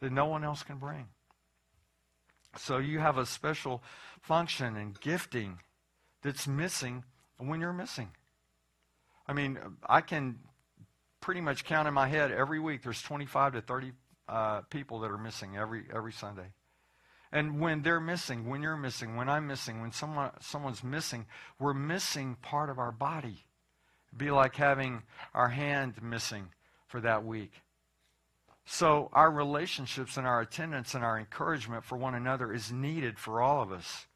that 0.00 0.12
no 0.12 0.26
one 0.26 0.44
else 0.44 0.62
can 0.62 0.78
bring. 0.78 1.06
So 2.58 2.78
you 2.78 2.98
have 2.98 3.18
a 3.18 3.26
special 3.26 3.82
function 4.20 4.76
and 4.76 4.98
gifting 5.00 5.60
that's 6.22 6.48
missing 6.48 7.04
when 7.38 7.60
you're 7.60 7.72
missing. 7.72 8.10
I 9.28 9.32
mean, 9.32 9.58
I 9.88 10.00
can 10.00 10.38
pretty 11.20 11.40
much 11.40 11.64
count 11.64 11.88
in 11.88 11.94
my 11.94 12.08
head 12.08 12.30
every 12.30 12.60
week 12.60 12.82
there's 12.82 13.02
25 13.02 13.54
to 13.54 13.60
30 13.60 13.92
uh, 14.28 14.60
people 14.62 15.00
that 15.00 15.10
are 15.10 15.18
missing 15.18 15.56
every 15.56 15.84
every 15.94 16.12
Sunday. 16.12 16.52
And 17.32 17.60
when 17.60 17.82
they're 17.82 18.00
missing, 18.00 18.48
when 18.48 18.62
you're 18.62 18.76
missing, 18.76 19.16
when 19.16 19.28
I'm 19.28 19.46
missing, 19.46 19.80
when 19.80 19.92
someone, 19.92 20.30
someone's 20.40 20.84
missing, 20.84 21.26
we're 21.58 21.74
missing 21.74 22.36
part 22.40 22.70
of 22.70 22.78
our 22.78 22.92
body. 22.92 23.44
It'd 24.08 24.18
be 24.18 24.30
like 24.30 24.54
having 24.54 25.02
our 25.34 25.48
hand 25.48 25.94
missing 26.00 26.48
for 26.86 27.00
that 27.00 27.24
week. 27.24 27.52
So 28.64 29.10
our 29.12 29.30
relationships 29.30 30.16
and 30.16 30.26
our 30.26 30.40
attendance 30.40 30.94
and 30.94 31.04
our 31.04 31.18
encouragement 31.18 31.84
for 31.84 31.96
one 31.96 32.14
another 32.14 32.52
is 32.52 32.72
needed 32.72 33.18
for 33.18 33.40
all 33.40 33.62
of 33.62 33.72
us. 33.72 34.06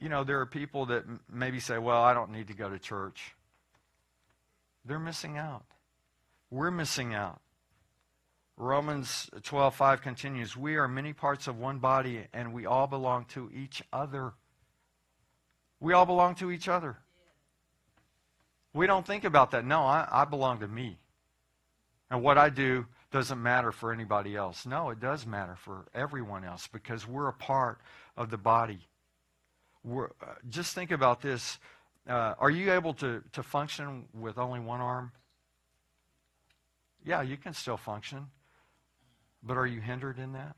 You 0.00 0.08
know, 0.08 0.24
there 0.24 0.40
are 0.40 0.46
people 0.46 0.86
that 0.86 1.04
maybe 1.30 1.60
say, 1.60 1.78
well, 1.78 2.02
I 2.02 2.14
don't 2.14 2.32
need 2.32 2.48
to 2.48 2.54
go 2.54 2.68
to 2.68 2.78
church. 2.78 3.34
They're 4.84 4.98
missing 4.98 5.38
out. 5.38 5.64
We're 6.50 6.70
missing 6.70 7.14
out. 7.14 7.40
Romans 8.56 9.30
12:5 9.42 10.02
continues, 10.02 10.56
"We 10.56 10.76
are 10.76 10.86
many 10.86 11.12
parts 11.12 11.48
of 11.48 11.58
one 11.58 11.78
body 11.78 12.26
and 12.32 12.52
we 12.52 12.66
all 12.66 12.86
belong 12.86 13.24
to 13.26 13.50
each 13.50 13.82
other." 13.92 14.34
We 15.82 15.94
all 15.94 16.06
belong 16.06 16.36
to 16.36 16.52
each 16.52 16.68
other. 16.68 16.96
We 18.72 18.86
don't 18.86 19.04
think 19.04 19.24
about 19.24 19.50
that. 19.50 19.64
No, 19.64 19.82
I, 19.82 20.06
I 20.08 20.24
belong 20.24 20.60
to 20.60 20.68
me. 20.68 20.98
And 22.08 22.22
what 22.22 22.38
I 22.38 22.50
do 22.50 22.86
doesn't 23.10 23.42
matter 23.42 23.72
for 23.72 23.92
anybody 23.92 24.36
else. 24.36 24.64
No, 24.64 24.90
it 24.90 25.00
does 25.00 25.26
matter 25.26 25.56
for 25.56 25.86
everyone 25.94 26.44
else 26.44 26.68
because 26.68 27.06
we're 27.06 27.28
a 27.28 27.32
part 27.32 27.80
of 28.16 28.30
the 28.30 28.38
body. 28.38 28.80
uh, 29.84 30.06
just 30.48 30.74
think 30.74 30.92
about 30.92 31.20
this. 31.20 31.58
Uh, 32.08 32.34
are 32.38 32.50
you 32.50 32.72
able 32.72 32.94
to, 32.94 33.22
to 33.32 33.42
function 33.42 34.04
with 34.14 34.38
only 34.38 34.60
one 34.60 34.80
arm? 34.80 35.10
Yeah, 37.04 37.22
you 37.22 37.36
can 37.36 37.54
still 37.54 37.76
function. 37.76 38.28
But 39.42 39.56
are 39.56 39.66
you 39.66 39.80
hindered 39.80 40.18
in 40.18 40.32
that? 40.32 40.56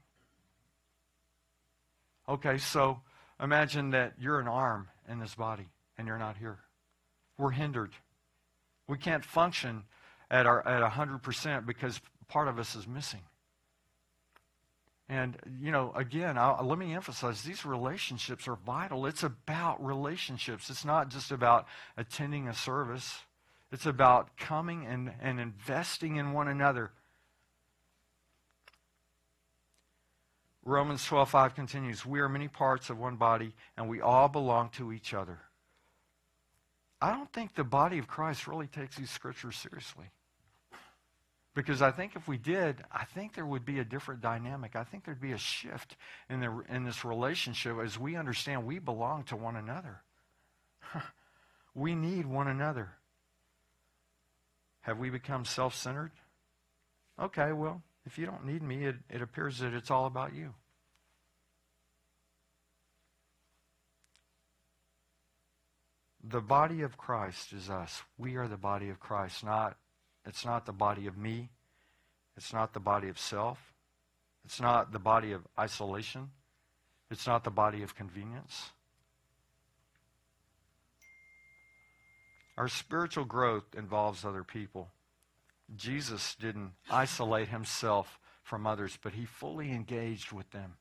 Okay, 2.29 2.59
so 2.59 3.01
imagine 3.41 3.91
that 3.91 4.15
you're 4.19 4.41
an 4.41 4.49
arm 4.49 4.89
in 5.09 5.19
this 5.19 5.35
body 5.35 5.69
and 5.99 6.07
you're 6.07 6.19
not 6.19 6.37
here. 6.37 6.59
We're 7.39 7.51
hindered. 7.51 7.93
We 8.87 8.99
can't 8.99 9.25
function 9.25 9.85
at 10.31 10.47
our 10.47 10.67
at 10.67 10.83
100% 10.93 11.67
because 11.67 12.01
part 12.29 12.49
of 12.49 12.59
us 12.59 12.75
is 12.75 12.87
missing. 12.87 13.21
And, 15.09 15.37
you 15.61 15.71
know, 15.71 15.93
again, 15.95 16.39
I'll, 16.39 16.65
let 16.65 16.79
me 16.79 16.95
emphasize 16.95 17.43
these 17.43 17.67
relationships 17.67 18.49
are 18.49 18.57
vital. 18.57 19.05
It's 19.05 19.23
about 19.23 19.85
relationships. 19.85 20.71
It's 20.71 20.85
not 20.85 21.11
just 21.11 21.31
about 21.31 21.67
attending 21.97 22.49
a 22.49 22.55
service, 22.55 23.19
it's 23.71 23.87
about 23.87 24.37
coming 24.37 24.87
and, 24.87 25.13
and 25.21 25.41
investing 25.41 26.17
in 26.17 26.33
one 26.33 26.49
another. 26.49 26.93
Romans 30.65 31.05
12:5 31.07 31.55
continues, 31.55 32.07
"We 32.07 32.21
are 32.21 32.29
many 32.29 32.49
parts 32.49 32.91
of 32.91 32.99
one 32.99 33.17
body 33.17 33.55
and 33.77 33.89
we 33.89 34.01
all 34.01 34.29
belong 34.29 34.71
to 34.71 34.93
each 34.93 35.13
other." 35.13 35.43
I 37.01 37.13
don't 37.13 37.31
think 37.33 37.55
the 37.55 37.65
body 37.65 37.99
of 37.99 38.07
Christ 38.07 38.47
really 38.47 38.67
takes 38.67 38.97
these 38.97 39.11
scriptures 39.11 39.57
seriously. 39.57 40.11
Because 41.55 41.83
I 41.83 41.93
think 41.93 42.17
if 42.17 42.27
we 42.27 42.37
did, 42.37 42.83
I 42.91 43.05
think 43.05 43.35
there 43.35 43.47
would 43.47 43.65
be 43.65 43.79
a 43.79 43.85
different 43.85 44.21
dynamic. 44.21 44.75
I 44.75 44.83
think 44.83 45.05
there'd 45.05 45.21
be 45.21 45.33
a 45.33 45.39
shift 45.39 45.97
in, 46.29 46.41
the, 46.41 46.65
in 46.69 46.85
this 46.85 47.05
relationship 47.05 47.77
as 47.79 47.99
we 47.99 48.17
understand 48.17 48.65
we 48.65 48.81
belong 48.81 49.23
to 49.25 49.37
one 49.37 49.55
another. 49.55 50.03
we 51.75 51.95
need 51.95 52.27
one 52.27 52.49
another. 52.49 52.95
Have 54.81 54.99
we 54.99 55.11
become 55.11 55.45
self 55.45 55.75
centered? 55.75 56.11
Okay, 57.21 57.53
well, 57.53 57.83
if 58.07 58.19
you 58.19 58.27
don't 58.27 58.45
need 58.45 58.63
me, 58.63 58.85
it, 58.85 58.97
it 59.11 59.23
appears 59.23 59.59
that 59.59 59.75
it's 59.75 59.91
all 59.91 60.07
about 60.07 60.35
you. 60.35 60.55
The 66.23 66.41
body 66.41 66.83
of 66.83 66.97
Christ 66.97 67.53
is 67.53 67.69
us. 67.69 68.03
We 68.17 68.37
are 68.37 68.49
the 68.49 68.57
body 68.57 68.89
of 68.89 68.99
Christ, 68.99 69.45
not 69.45 69.77
it's 70.27 70.45
not 70.45 70.67
the 70.67 70.73
body 70.73 71.07
of 71.07 71.17
me. 71.17 71.51
It's 72.37 72.53
not 72.53 72.73
the 72.73 72.81
body 72.81 73.09
of 73.09 73.19
self. 73.19 73.59
It's 74.45 74.61
not 74.61 74.93
the 74.93 74.99
body 74.99 75.33
of 75.33 75.47
isolation. 75.59 76.31
It's 77.11 77.27
not 77.27 77.45
the 77.45 77.51
body 77.51 77.83
of 77.83 77.95
convenience. 77.95 78.71
Our 82.57 82.69
spiritual 82.69 83.25
growth 83.25 83.75
involves 83.77 84.25
other 84.25 84.45
people. 84.45 84.91
Jesus 85.77 86.37
didn't 86.41 86.73
isolate 86.91 87.49
himself 87.49 88.19
from 88.43 88.67
others, 88.67 88.99
but 89.03 89.15
he 89.15 89.25
fully 89.25 89.71
engaged 89.71 90.33
with 90.33 90.51
them. 90.51 90.75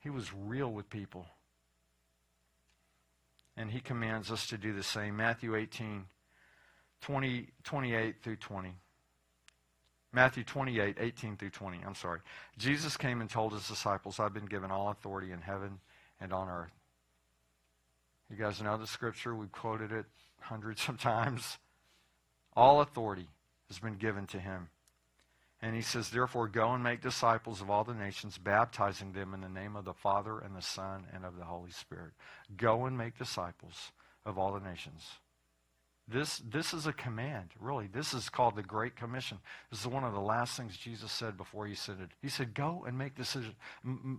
He 0.00 0.10
was 0.10 0.32
real 0.32 0.70
with 0.70 0.90
people. 0.90 1.26
And 3.56 3.70
he 3.70 3.80
commands 3.80 4.30
us 4.30 4.46
to 4.48 4.58
do 4.58 4.72
the 4.74 4.82
same. 4.82 5.16
Matthew 5.16 5.56
18, 5.56 6.04
20, 7.00 7.48
28 7.64 8.16
through 8.22 8.36
20. 8.36 8.74
Matthew 10.12 10.44
28, 10.44 10.96
18 11.00 11.36
through 11.36 11.50
20. 11.50 11.80
I'm 11.86 11.94
sorry. 11.94 12.20
Jesus 12.58 12.96
came 12.96 13.20
and 13.20 13.28
told 13.28 13.52
his 13.52 13.66
disciples, 13.66 14.20
I've 14.20 14.34
been 14.34 14.46
given 14.46 14.70
all 14.70 14.90
authority 14.90 15.32
in 15.32 15.40
heaven 15.40 15.78
and 16.20 16.32
on 16.32 16.48
earth. 16.48 16.72
You 18.30 18.36
guys 18.36 18.60
know 18.60 18.76
the 18.76 18.86
scripture. 18.86 19.34
We've 19.34 19.52
quoted 19.52 19.92
it 19.92 20.06
hundreds 20.40 20.88
of 20.88 21.00
times. 21.00 21.58
All 22.54 22.80
authority 22.80 23.28
has 23.68 23.78
been 23.78 23.96
given 23.96 24.26
to 24.28 24.40
him. 24.40 24.68
And 25.62 25.74
he 25.74 25.82
says, 25.82 26.10
Therefore, 26.10 26.48
go 26.48 26.72
and 26.72 26.82
make 26.82 27.00
disciples 27.00 27.60
of 27.60 27.70
all 27.70 27.84
the 27.84 27.94
nations, 27.94 28.38
baptizing 28.38 29.12
them 29.12 29.32
in 29.32 29.40
the 29.40 29.48
name 29.48 29.74
of 29.74 29.84
the 29.84 29.94
Father 29.94 30.38
and 30.38 30.54
the 30.54 30.62
Son 30.62 31.06
and 31.14 31.24
of 31.24 31.36
the 31.36 31.44
Holy 31.44 31.70
Spirit. 31.70 32.12
Go 32.56 32.84
and 32.84 32.96
make 32.96 33.18
disciples 33.18 33.92
of 34.24 34.38
all 34.38 34.52
the 34.52 34.60
nations. 34.60 35.02
This, 36.08 36.40
this 36.48 36.72
is 36.72 36.86
a 36.86 36.92
command, 36.92 37.48
really. 37.58 37.88
This 37.88 38.14
is 38.14 38.28
called 38.28 38.54
the 38.54 38.62
Great 38.62 38.94
Commission. 38.94 39.38
This 39.70 39.80
is 39.80 39.88
one 39.88 40.04
of 40.04 40.12
the 40.12 40.20
last 40.20 40.56
things 40.56 40.76
Jesus 40.76 41.10
said 41.10 41.36
before 41.36 41.66
he 41.66 41.72
ascended. 41.72 42.10
He 42.22 42.28
said, 42.28 42.54
Go 42.54 42.84
and 42.86 42.96
make 42.96 43.16
decisions, 43.16 43.54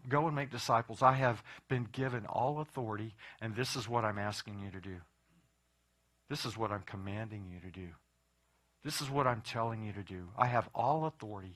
go 0.09 0.27
and 0.27 0.35
make 0.35 0.51
disciples. 0.51 1.01
I 1.01 1.13
have 1.13 1.41
been 1.69 1.87
given 1.93 2.25
all 2.25 2.59
authority, 2.59 3.15
and 3.39 3.55
this 3.55 3.77
is 3.77 3.87
what 3.87 4.03
I'm 4.03 4.19
asking 4.19 4.59
you 4.59 4.71
to 4.71 4.81
do. 4.81 4.97
This 6.29 6.45
is 6.45 6.57
what 6.57 6.71
I'm 6.71 6.83
commanding 6.85 7.45
you 7.49 7.61
to 7.61 7.71
do. 7.71 7.87
This 8.87 9.01
is 9.01 9.09
what 9.09 9.27
I'm 9.27 9.41
telling 9.41 9.83
you 9.83 9.91
to 9.91 10.03
do. 10.03 10.29
I 10.37 10.47
have 10.47 10.69
all 10.73 11.05
authority, 11.05 11.55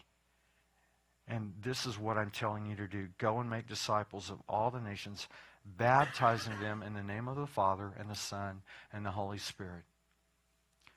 and 1.30 1.54
this 1.64 1.86
is 1.86 1.98
what 1.98 2.18
I'm 2.18 2.32
telling 2.32 2.66
you 2.66 2.76
to 2.76 2.88
do. 2.88 3.08
Go 3.18 3.40
and 3.40 3.50
make 3.50 3.68
disciples 3.68 4.30
of 4.30 4.42
all 4.50 4.70
the 4.70 4.82
nations, 4.82 5.30
baptizing 5.78 6.60
them 6.60 6.84
in 6.84 6.94
the 6.94 7.02
name 7.02 7.30
of 7.30 7.38
the 7.38 7.48
Father 7.48 7.94
and 7.98 8.10
the 8.10 8.16
Son 8.16 8.64
and 8.92 9.06
the 9.06 9.12
Holy 9.12 9.38
Spirit 9.38 9.84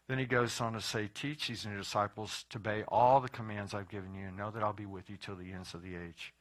then 0.06 0.18
he 0.18 0.26
goes 0.26 0.60
on 0.60 0.74
to 0.74 0.80
say, 0.80 1.08
Teach 1.14 1.48
these 1.48 1.64
new 1.64 1.76
disciples 1.76 2.44
to 2.50 2.58
obey 2.58 2.84
all 2.88 3.20
the 3.20 3.28
commands 3.28 3.72
I've 3.72 3.88
given 3.88 4.14
you, 4.14 4.26
and 4.26 4.36
know 4.36 4.50
that 4.50 4.62
I'll 4.62 4.74
be 4.74 4.86
with 4.86 5.08
you 5.08 5.16
till 5.16 5.36
the 5.36 5.52
ends 5.52 5.72
of 5.72 5.82
the 5.82 5.96
age. 5.96 6.34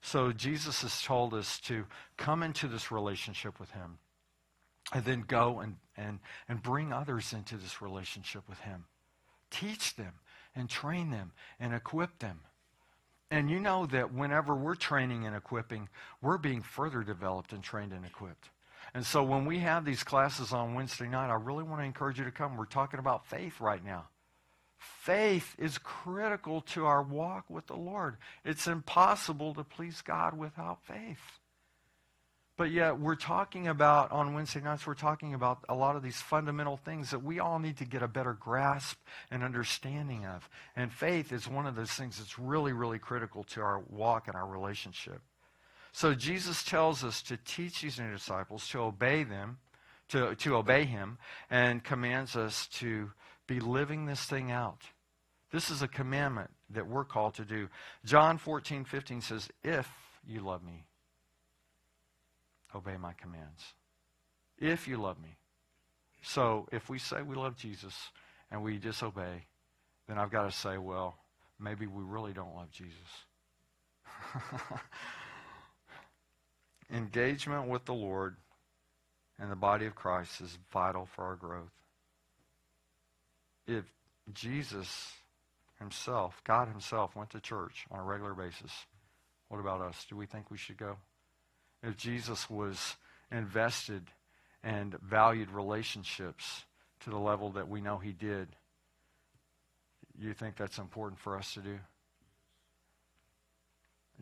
So 0.00 0.32
Jesus 0.32 0.82
has 0.82 1.02
told 1.02 1.34
us 1.34 1.60
to 1.60 1.84
come 2.16 2.42
into 2.42 2.66
this 2.66 2.90
relationship 2.90 3.60
with 3.60 3.70
him 3.70 3.98
and 4.92 5.04
then 5.04 5.24
go 5.26 5.60
and, 5.60 5.76
and, 5.96 6.18
and 6.48 6.62
bring 6.62 6.92
others 6.92 7.32
into 7.32 7.56
this 7.56 7.82
relationship 7.82 8.48
with 8.48 8.60
him. 8.60 8.84
Teach 9.50 9.96
them 9.96 10.14
and 10.54 10.68
train 10.68 11.10
them 11.10 11.32
and 11.60 11.74
equip 11.74 12.18
them. 12.18 12.40
And 13.30 13.50
you 13.50 13.60
know 13.60 13.86
that 13.86 14.14
whenever 14.14 14.54
we're 14.54 14.74
training 14.74 15.26
and 15.26 15.36
equipping, 15.36 15.88
we're 16.22 16.38
being 16.38 16.62
further 16.62 17.02
developed 17.02 17.52
and 17.52 17.62
trained 17.62 17.92
and 17.92 18.04
equipped. 18.04 18.48
And 18.94 19.04
so 19.04 19.22
when 19.22 19.44
we 19.44 19.58
have 19.58 19.84
these 19.84 20.02
classes 20.02 20.52
on 20.52 20.74
Wednesday 20.74 21.08
night, 21.08 21.30
I 21.30 21.34
really 21.34 21.62
want 21.62 21.82
to 21.82 21.86
encourage 21.86 22.18
you 22.18 22.24
to 22.24 22.30
come. 22.30 22.56
We're 22.56 22.64
talking 22.64 22.98
about 22.98 23.26
faith 23.26 23.60
right 23.60 23.84
now. 23.84 24.08
Faith 24.78 25.54
is 25.58 25.76
critical 25.76 26.62
to 26.62 26.86
our 26.86 27.02
walk 27.02 27.44
with 27.50 27.66
the 27.66 27.76
Lord. 27.76 28.16
It's 28.44 28.66
impossible 28.66 29.52
to 29.54 29.64
please 29.64 30.00
God 30.00 30.38
without 30.38 30.82
faith. 30.84 31.38
But 32.58 32.72
yet, 32.72 32.98
we're 32.98 33.14
talking 33.14 33.68
about, 33.68 34.10
on 34.10 34.34
Wednesday 34.34 34.60
nights, 34.60 34.84
we're 34.84 34.94
talking 34.94 35.32
about 35.32 35.60
a 35.68 35.76
lot 35.76 35.94
of 35.94 36.02
these 36.02 36.20
fundamental 36.20 36.76
things 36.76 37.12
that 37.12 37.22
we 37.22 37.38
all 37.38 37.60
need 37.60 37.76
to 37.76 37.84
get 37.84 38.02
a 38.02 38.08
better 38.08 38.32
grasp 38.32 38.98
and 39.30 39.44
understanding 39.44 40.26
of. 40.26 40.50
And 40.74 40.92
faith 40.92 41.32
is 41.32 41.46
one 41.46 41.68
of 41.68 41.76
those 41.76 41.92
things 41.92 42.18
that's 42.18 42.36
really, 42.36 42.72
really 42.72 42.98
critical 42.98 43.44
to 43.44 43.60
our 43.60 43.78
walk 43.88 44.26
and 44.26 44.34
our 44.34 44.46
relationship. 44.46 45.20
So 45.92 46.14
Jesus 46.14 46.64
tells 46.64 47.04
us 47.04 47.22
to 47.22 47.36
teach 47.36 47.80
these 47.80 48.00
new 48.00 48.10
disciples, 48.10 48.66
to 48.70 48.80
obey 48.80 49.22
them, 49.22 49.58
to, 50.08 50.34
to 50.34 50.56
obey 50.56 50.84
him, 50.84 51.18
and 51.48 51.84
commands 51.84 52.34
us 52.34 52.66
to 52.78 53.12
be 53.46 53.60
living 53.60 54.06
this 54.06 54.24
thing 54.24 54.50
out. 54.50 54.82
This 55.52 55.70
is 55.70 55.80
a 55.80 55.88
commandment 55.88 56.50
that 56.70 56.88
we're 56.88 57.04
called 57.04 57.34
to 57.34 57.44
do. 57.44 57.68
John 58.04 58.36
14, 58.36 58.84
15 58.84 59.20
says, 59.20 59.48
If 59.62 59.88
you 60.26 60.40
love 60.40 60.64
me, 60.64 60.86
obey 62.74 62.96
my 62.96 63.12
commands. 63.14 63.74
If 64.58 64.88
you 64.88 64.96
love 64.96 65.20
me. 65.20 65.36
So 66.22 66.68
if 66.72 66.88
we 66.88 66.98
say 66.98 67.22
we 67.22 67.36
love 67.36 67.56
Jesus 67.56 67.94
and 68.50 68.62
we 68.62 68.78
disobey, 68.78 69.46
then 70.08 70.18
I've 70.18 70.30
got 70.30 70.50
to 70.50 70.50
say, 70.50 70.78
well, 70.78 71.16
maybe 71.60 71.86
we 71.86 72.02
really 72.02 72.32
don't 72.32 72.54
love 72.54 72.70
Jesus. 72.70 72.92
engagement 76.92 77.68
with 77.68 77.84
the 77.84 77.94
Lord 77.94 78.36
and 79.38 79.50
the 79.50 79.56
body 79.56 79.86
of 79.86 79.94
Christ 79.94 80.40
is 80.40 80.58
vital 80.72 81.06
for 81.06 81.24
our 81.24 81.36
growth. 81.36 81.72
If 83.66 83.84
Jesus 84.32 85.12
himself, 85.78 86.40
God 86.44 86.68
himself, 86.68 87.14
went 87.14 87.30
to 87.30 87.40
church 87.40 87.86
on 87.90 88.00
a 88.00 88.02
regular 88.02 88.34
basis, 88.34 88.72
what 89.48 89.60
about 89.60 89.80
us? 89.80 90.06
Do 90.08 90.16
we 90.16 90.26
think 90.26 90.50
we 90.50 90.58
should 90.58 90.76
go? 90.76 90.96
If 91.82 91.96
Jesus 91.96 92.50
was 92.50 92.96
invested 93.30 94.10
and 94.64 94.96
valued 95.00 95.50
relationships 95.50 96.64
to 97.00 97.10
the 97.10 97.18
level 97.18 97.50
that 97.50 97.68
we 97.68 97.80
know 97.80 97.98
he 97.98 98.12
did, 98.12 98.48
you 100.18 100.34
think 100.34 100.56
that's 100.56 100.78
important 100.78 101.20
for 101.20 101.36
us 101.36 101.54
to 101.54 101.60
do? 101.60 101.78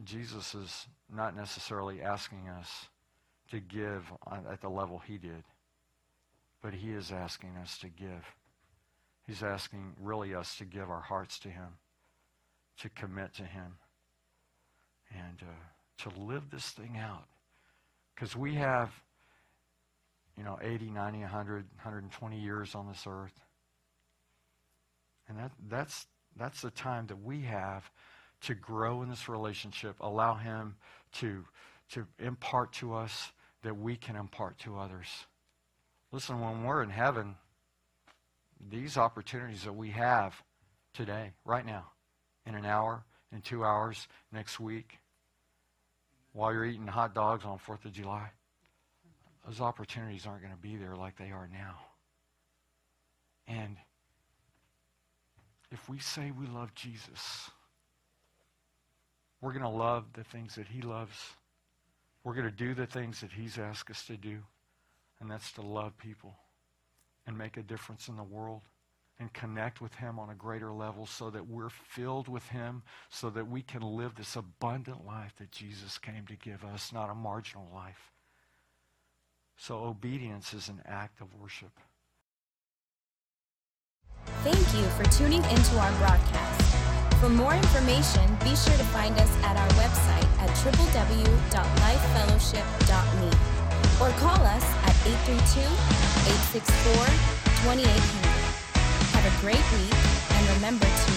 Jesus 0.05 0.55
is 0.55 0.87
not 1.15 1.35
necessarily 1.35 2.03
asking 2.03 2.49
us 2.59 2.89
to 3.51 3.61
give 3.61 4.13
at 4.51 4.61
the 4.61 4.69
level 4.69 4.99
he 4.99 5.17
did, 5.17 5.45
but 6.61 6.75
he 6.75 6.91
is 6.91 7.11
asking 7.11 7.57
us 7.63 7.79
to 7.79 7.89
give. 7.89 8.35
He's 9.27 9.43
asking 9.43 9.95
really 9.99 10.35
us 10.35 10.57
to 10.57 10.67
give 10.67 10.91
our 10.91 11.01
hearts 11.01 11.39
to 11.41 11.49
him, 11.49 11.79
to 12.81 12.91
commit 12.91 13.33
to 13.35 13.45
him, 13.45 13.79
and 15.11 15.41
uh, 15.41 16.03
to 16.03 16.21
live 16.21 16.51
this 16.51 16.71
thing 16.71 16.99
out 16.99 17.25
Because 18.17 18.35
we 18.35 18.55
have, 18.55 18.91
you 20.37 20.43
know, 20.43 20.59
80, 20.61 20.91
90, 20.91 21.21
100, 21.21 21.67
120 21.77 22.41
years 22.41 22.75
on 22.75 22.89
this 22.89 23.05
earth. 23.07 23.39
And 25.29 25.39
that, 25.39 25.53
that's, 25.69 26.07
that's 26.37 26.63
the 26.63 26.71
time 26.71 27.07
that 27.09 27.23
we 27.23 27.43
have 27.43 27.89
to 28.43 28.55
grow 28.55 29.03
in 29.03 29.11
this 29.11 29.29
relationship, 29.29 29.97
allow 30.01 30.35
Him 30.35 30.77
to, 31.15 31.45
to 31.91 32.07
impart 32.19 32.73
to 32.75 32.95
us 32.95 33.33
that 33.63 33.77
we 33.77 33.97
can 33.97 34.17
impart 34.17 34.59
to 34.61 34.79
others. 34.79 35.09
Listen, 36.13 36.41
when 36.41 36.65
we're 36.65 36.83
in 36.83 36.91
heaven, 36.91 37.35
these 38.71 38.97
opportunities 38.97 39.65
that 39.65 39.75
we 39.75 39.91
have 39.91 40.41
today, 40.95 41.33
right 41.45 41.67
now, 41.67 41.87
in 42.47 42.55
an 42.55 42.65
hour, 42.65 43.05
in 43.33 43.41
two 43.41 43.65
hours, 43.65 44.07
next 44.33 44.61
week, 44.61 44.99
while 46.37 46.53
you're 46.53 46.67
eating 46.67 46.87
hot 46.87 47.15
dogs 47.15 47.47
on 47.47 47.59
4th 47.59 47.87
of 47.87 47.93
July, 47.93 48.29
those 49.47 49.59
opportunities 49.59 50.27
aren't 50.27 50.43
going 50.43 50.53
to 50.53 50.61
be 50.61 50.77
there 50.77 50.95
like 50.95 51.17
they 51.17 51.31
are 51.31 51.49
now. 51.51 51.77
And 53.49 53.77
if 55.71 55.89
we 55.89 55.99
say 55.99 56.31
we 56.39 56.47
love 56.47 56.75
Jesus, 56.75 57.51
we're 59.41 59.53
going 59.53 59.63
to 59.63 59.69
love 59.69 60.05
the 60.13 60.25
things 60.25 60.57
that 60.57 60.67
he 60.67 60.83
loves. 60.83 61.17
We're 62.23 62.35
going 62.35 62.45
to 62.45 62.51
do 62.51 62.75
the 62.75 62.87
things 62.87 63.23
that 63.23 63.33
he's 63.33 63.57
asked 63.57 63.91
us 63.91 64.05
to 64.07 64.19
do, 64.19 64.41
and 65.21 65.31
that's 65.31 65.53
to 65.53 65.63
love 65.63 65.97
people 65.97 66.35
and 67.27 67.39
make 67.39 67.57
a 67.57 67.63
difference 67.63 68.09
in 68.09 68.17
the 68.17 68.23
world 68.23 68.61
and 69.19 69.33
connect 69.33 69.81
with 69.81 69.95
him 69.95 70.19
on 70.19 70.29
a 70.31 70.35
greater 70.35 70.73
level 70.73 71.07
so 71.07 71.31
that 71.31 71.49
we're 71.49 71.71
filled 71.71 72.29
with 72.29 72.47
him 72.49 72.83
so 73.09 73.31
that 73.31 73.49
we 73.49 73.63
can 73.63 73.81
live 73.81 74.15
this 74.15 74.37
abundant 74.37 75.07
life 75.07 75.35
that 75.39 75.51
Jesus 75.51 75.97
came 75.97 76.27
to 76.27 76.37
give 76.37 76.63
us, 76.65 76.93
not 76.93 77.09
a 77.11 77.15
marginal 77.15 77.67
life. 77.75 78.13
So 79.57 79.85
obedience 79.85 80.53
is 80.53 80.69
an 80.69 80.83
act 80.85 81.23
of 81.23 81.35
worship. 81.35 81.81
Thank 84.43 84.75
you 84.75 84.85
for 84.91 85.05
tuning 85.11 85.43
into 85.45 85.79
our 85.79 85.93
broadcast. 85.93 86.61
For 87.21 87.31
more 87.31 87.55
information, 87.55 88.37
be 88.45 88.55
sure 88.55 88.77
to 88.77 88.85
find 88.93 89.19
us 89.19 89.35
at 89.43 89.57
our 89.57 89.69
website 89.71 90.29
at 90.39 90.51
www.lifefellowship.me 90.61 93.31
or 94.01 94.11
call 94.21 94.45
us 94.45 94.65
at 94.85 94.95
832-864-2800. 97.65 98.26
Have 99.27 99.39
a 99.39 99.41
great 99.41 99.57
week 99.57 99.93
and 100.31 100.55
remember 100.55 100.87
to 100.87 101.13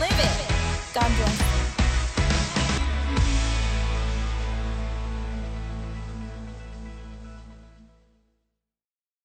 live 0.00 0.10
it. 0.10 0.92
God 0.92 1.06
bless 1.18 1.57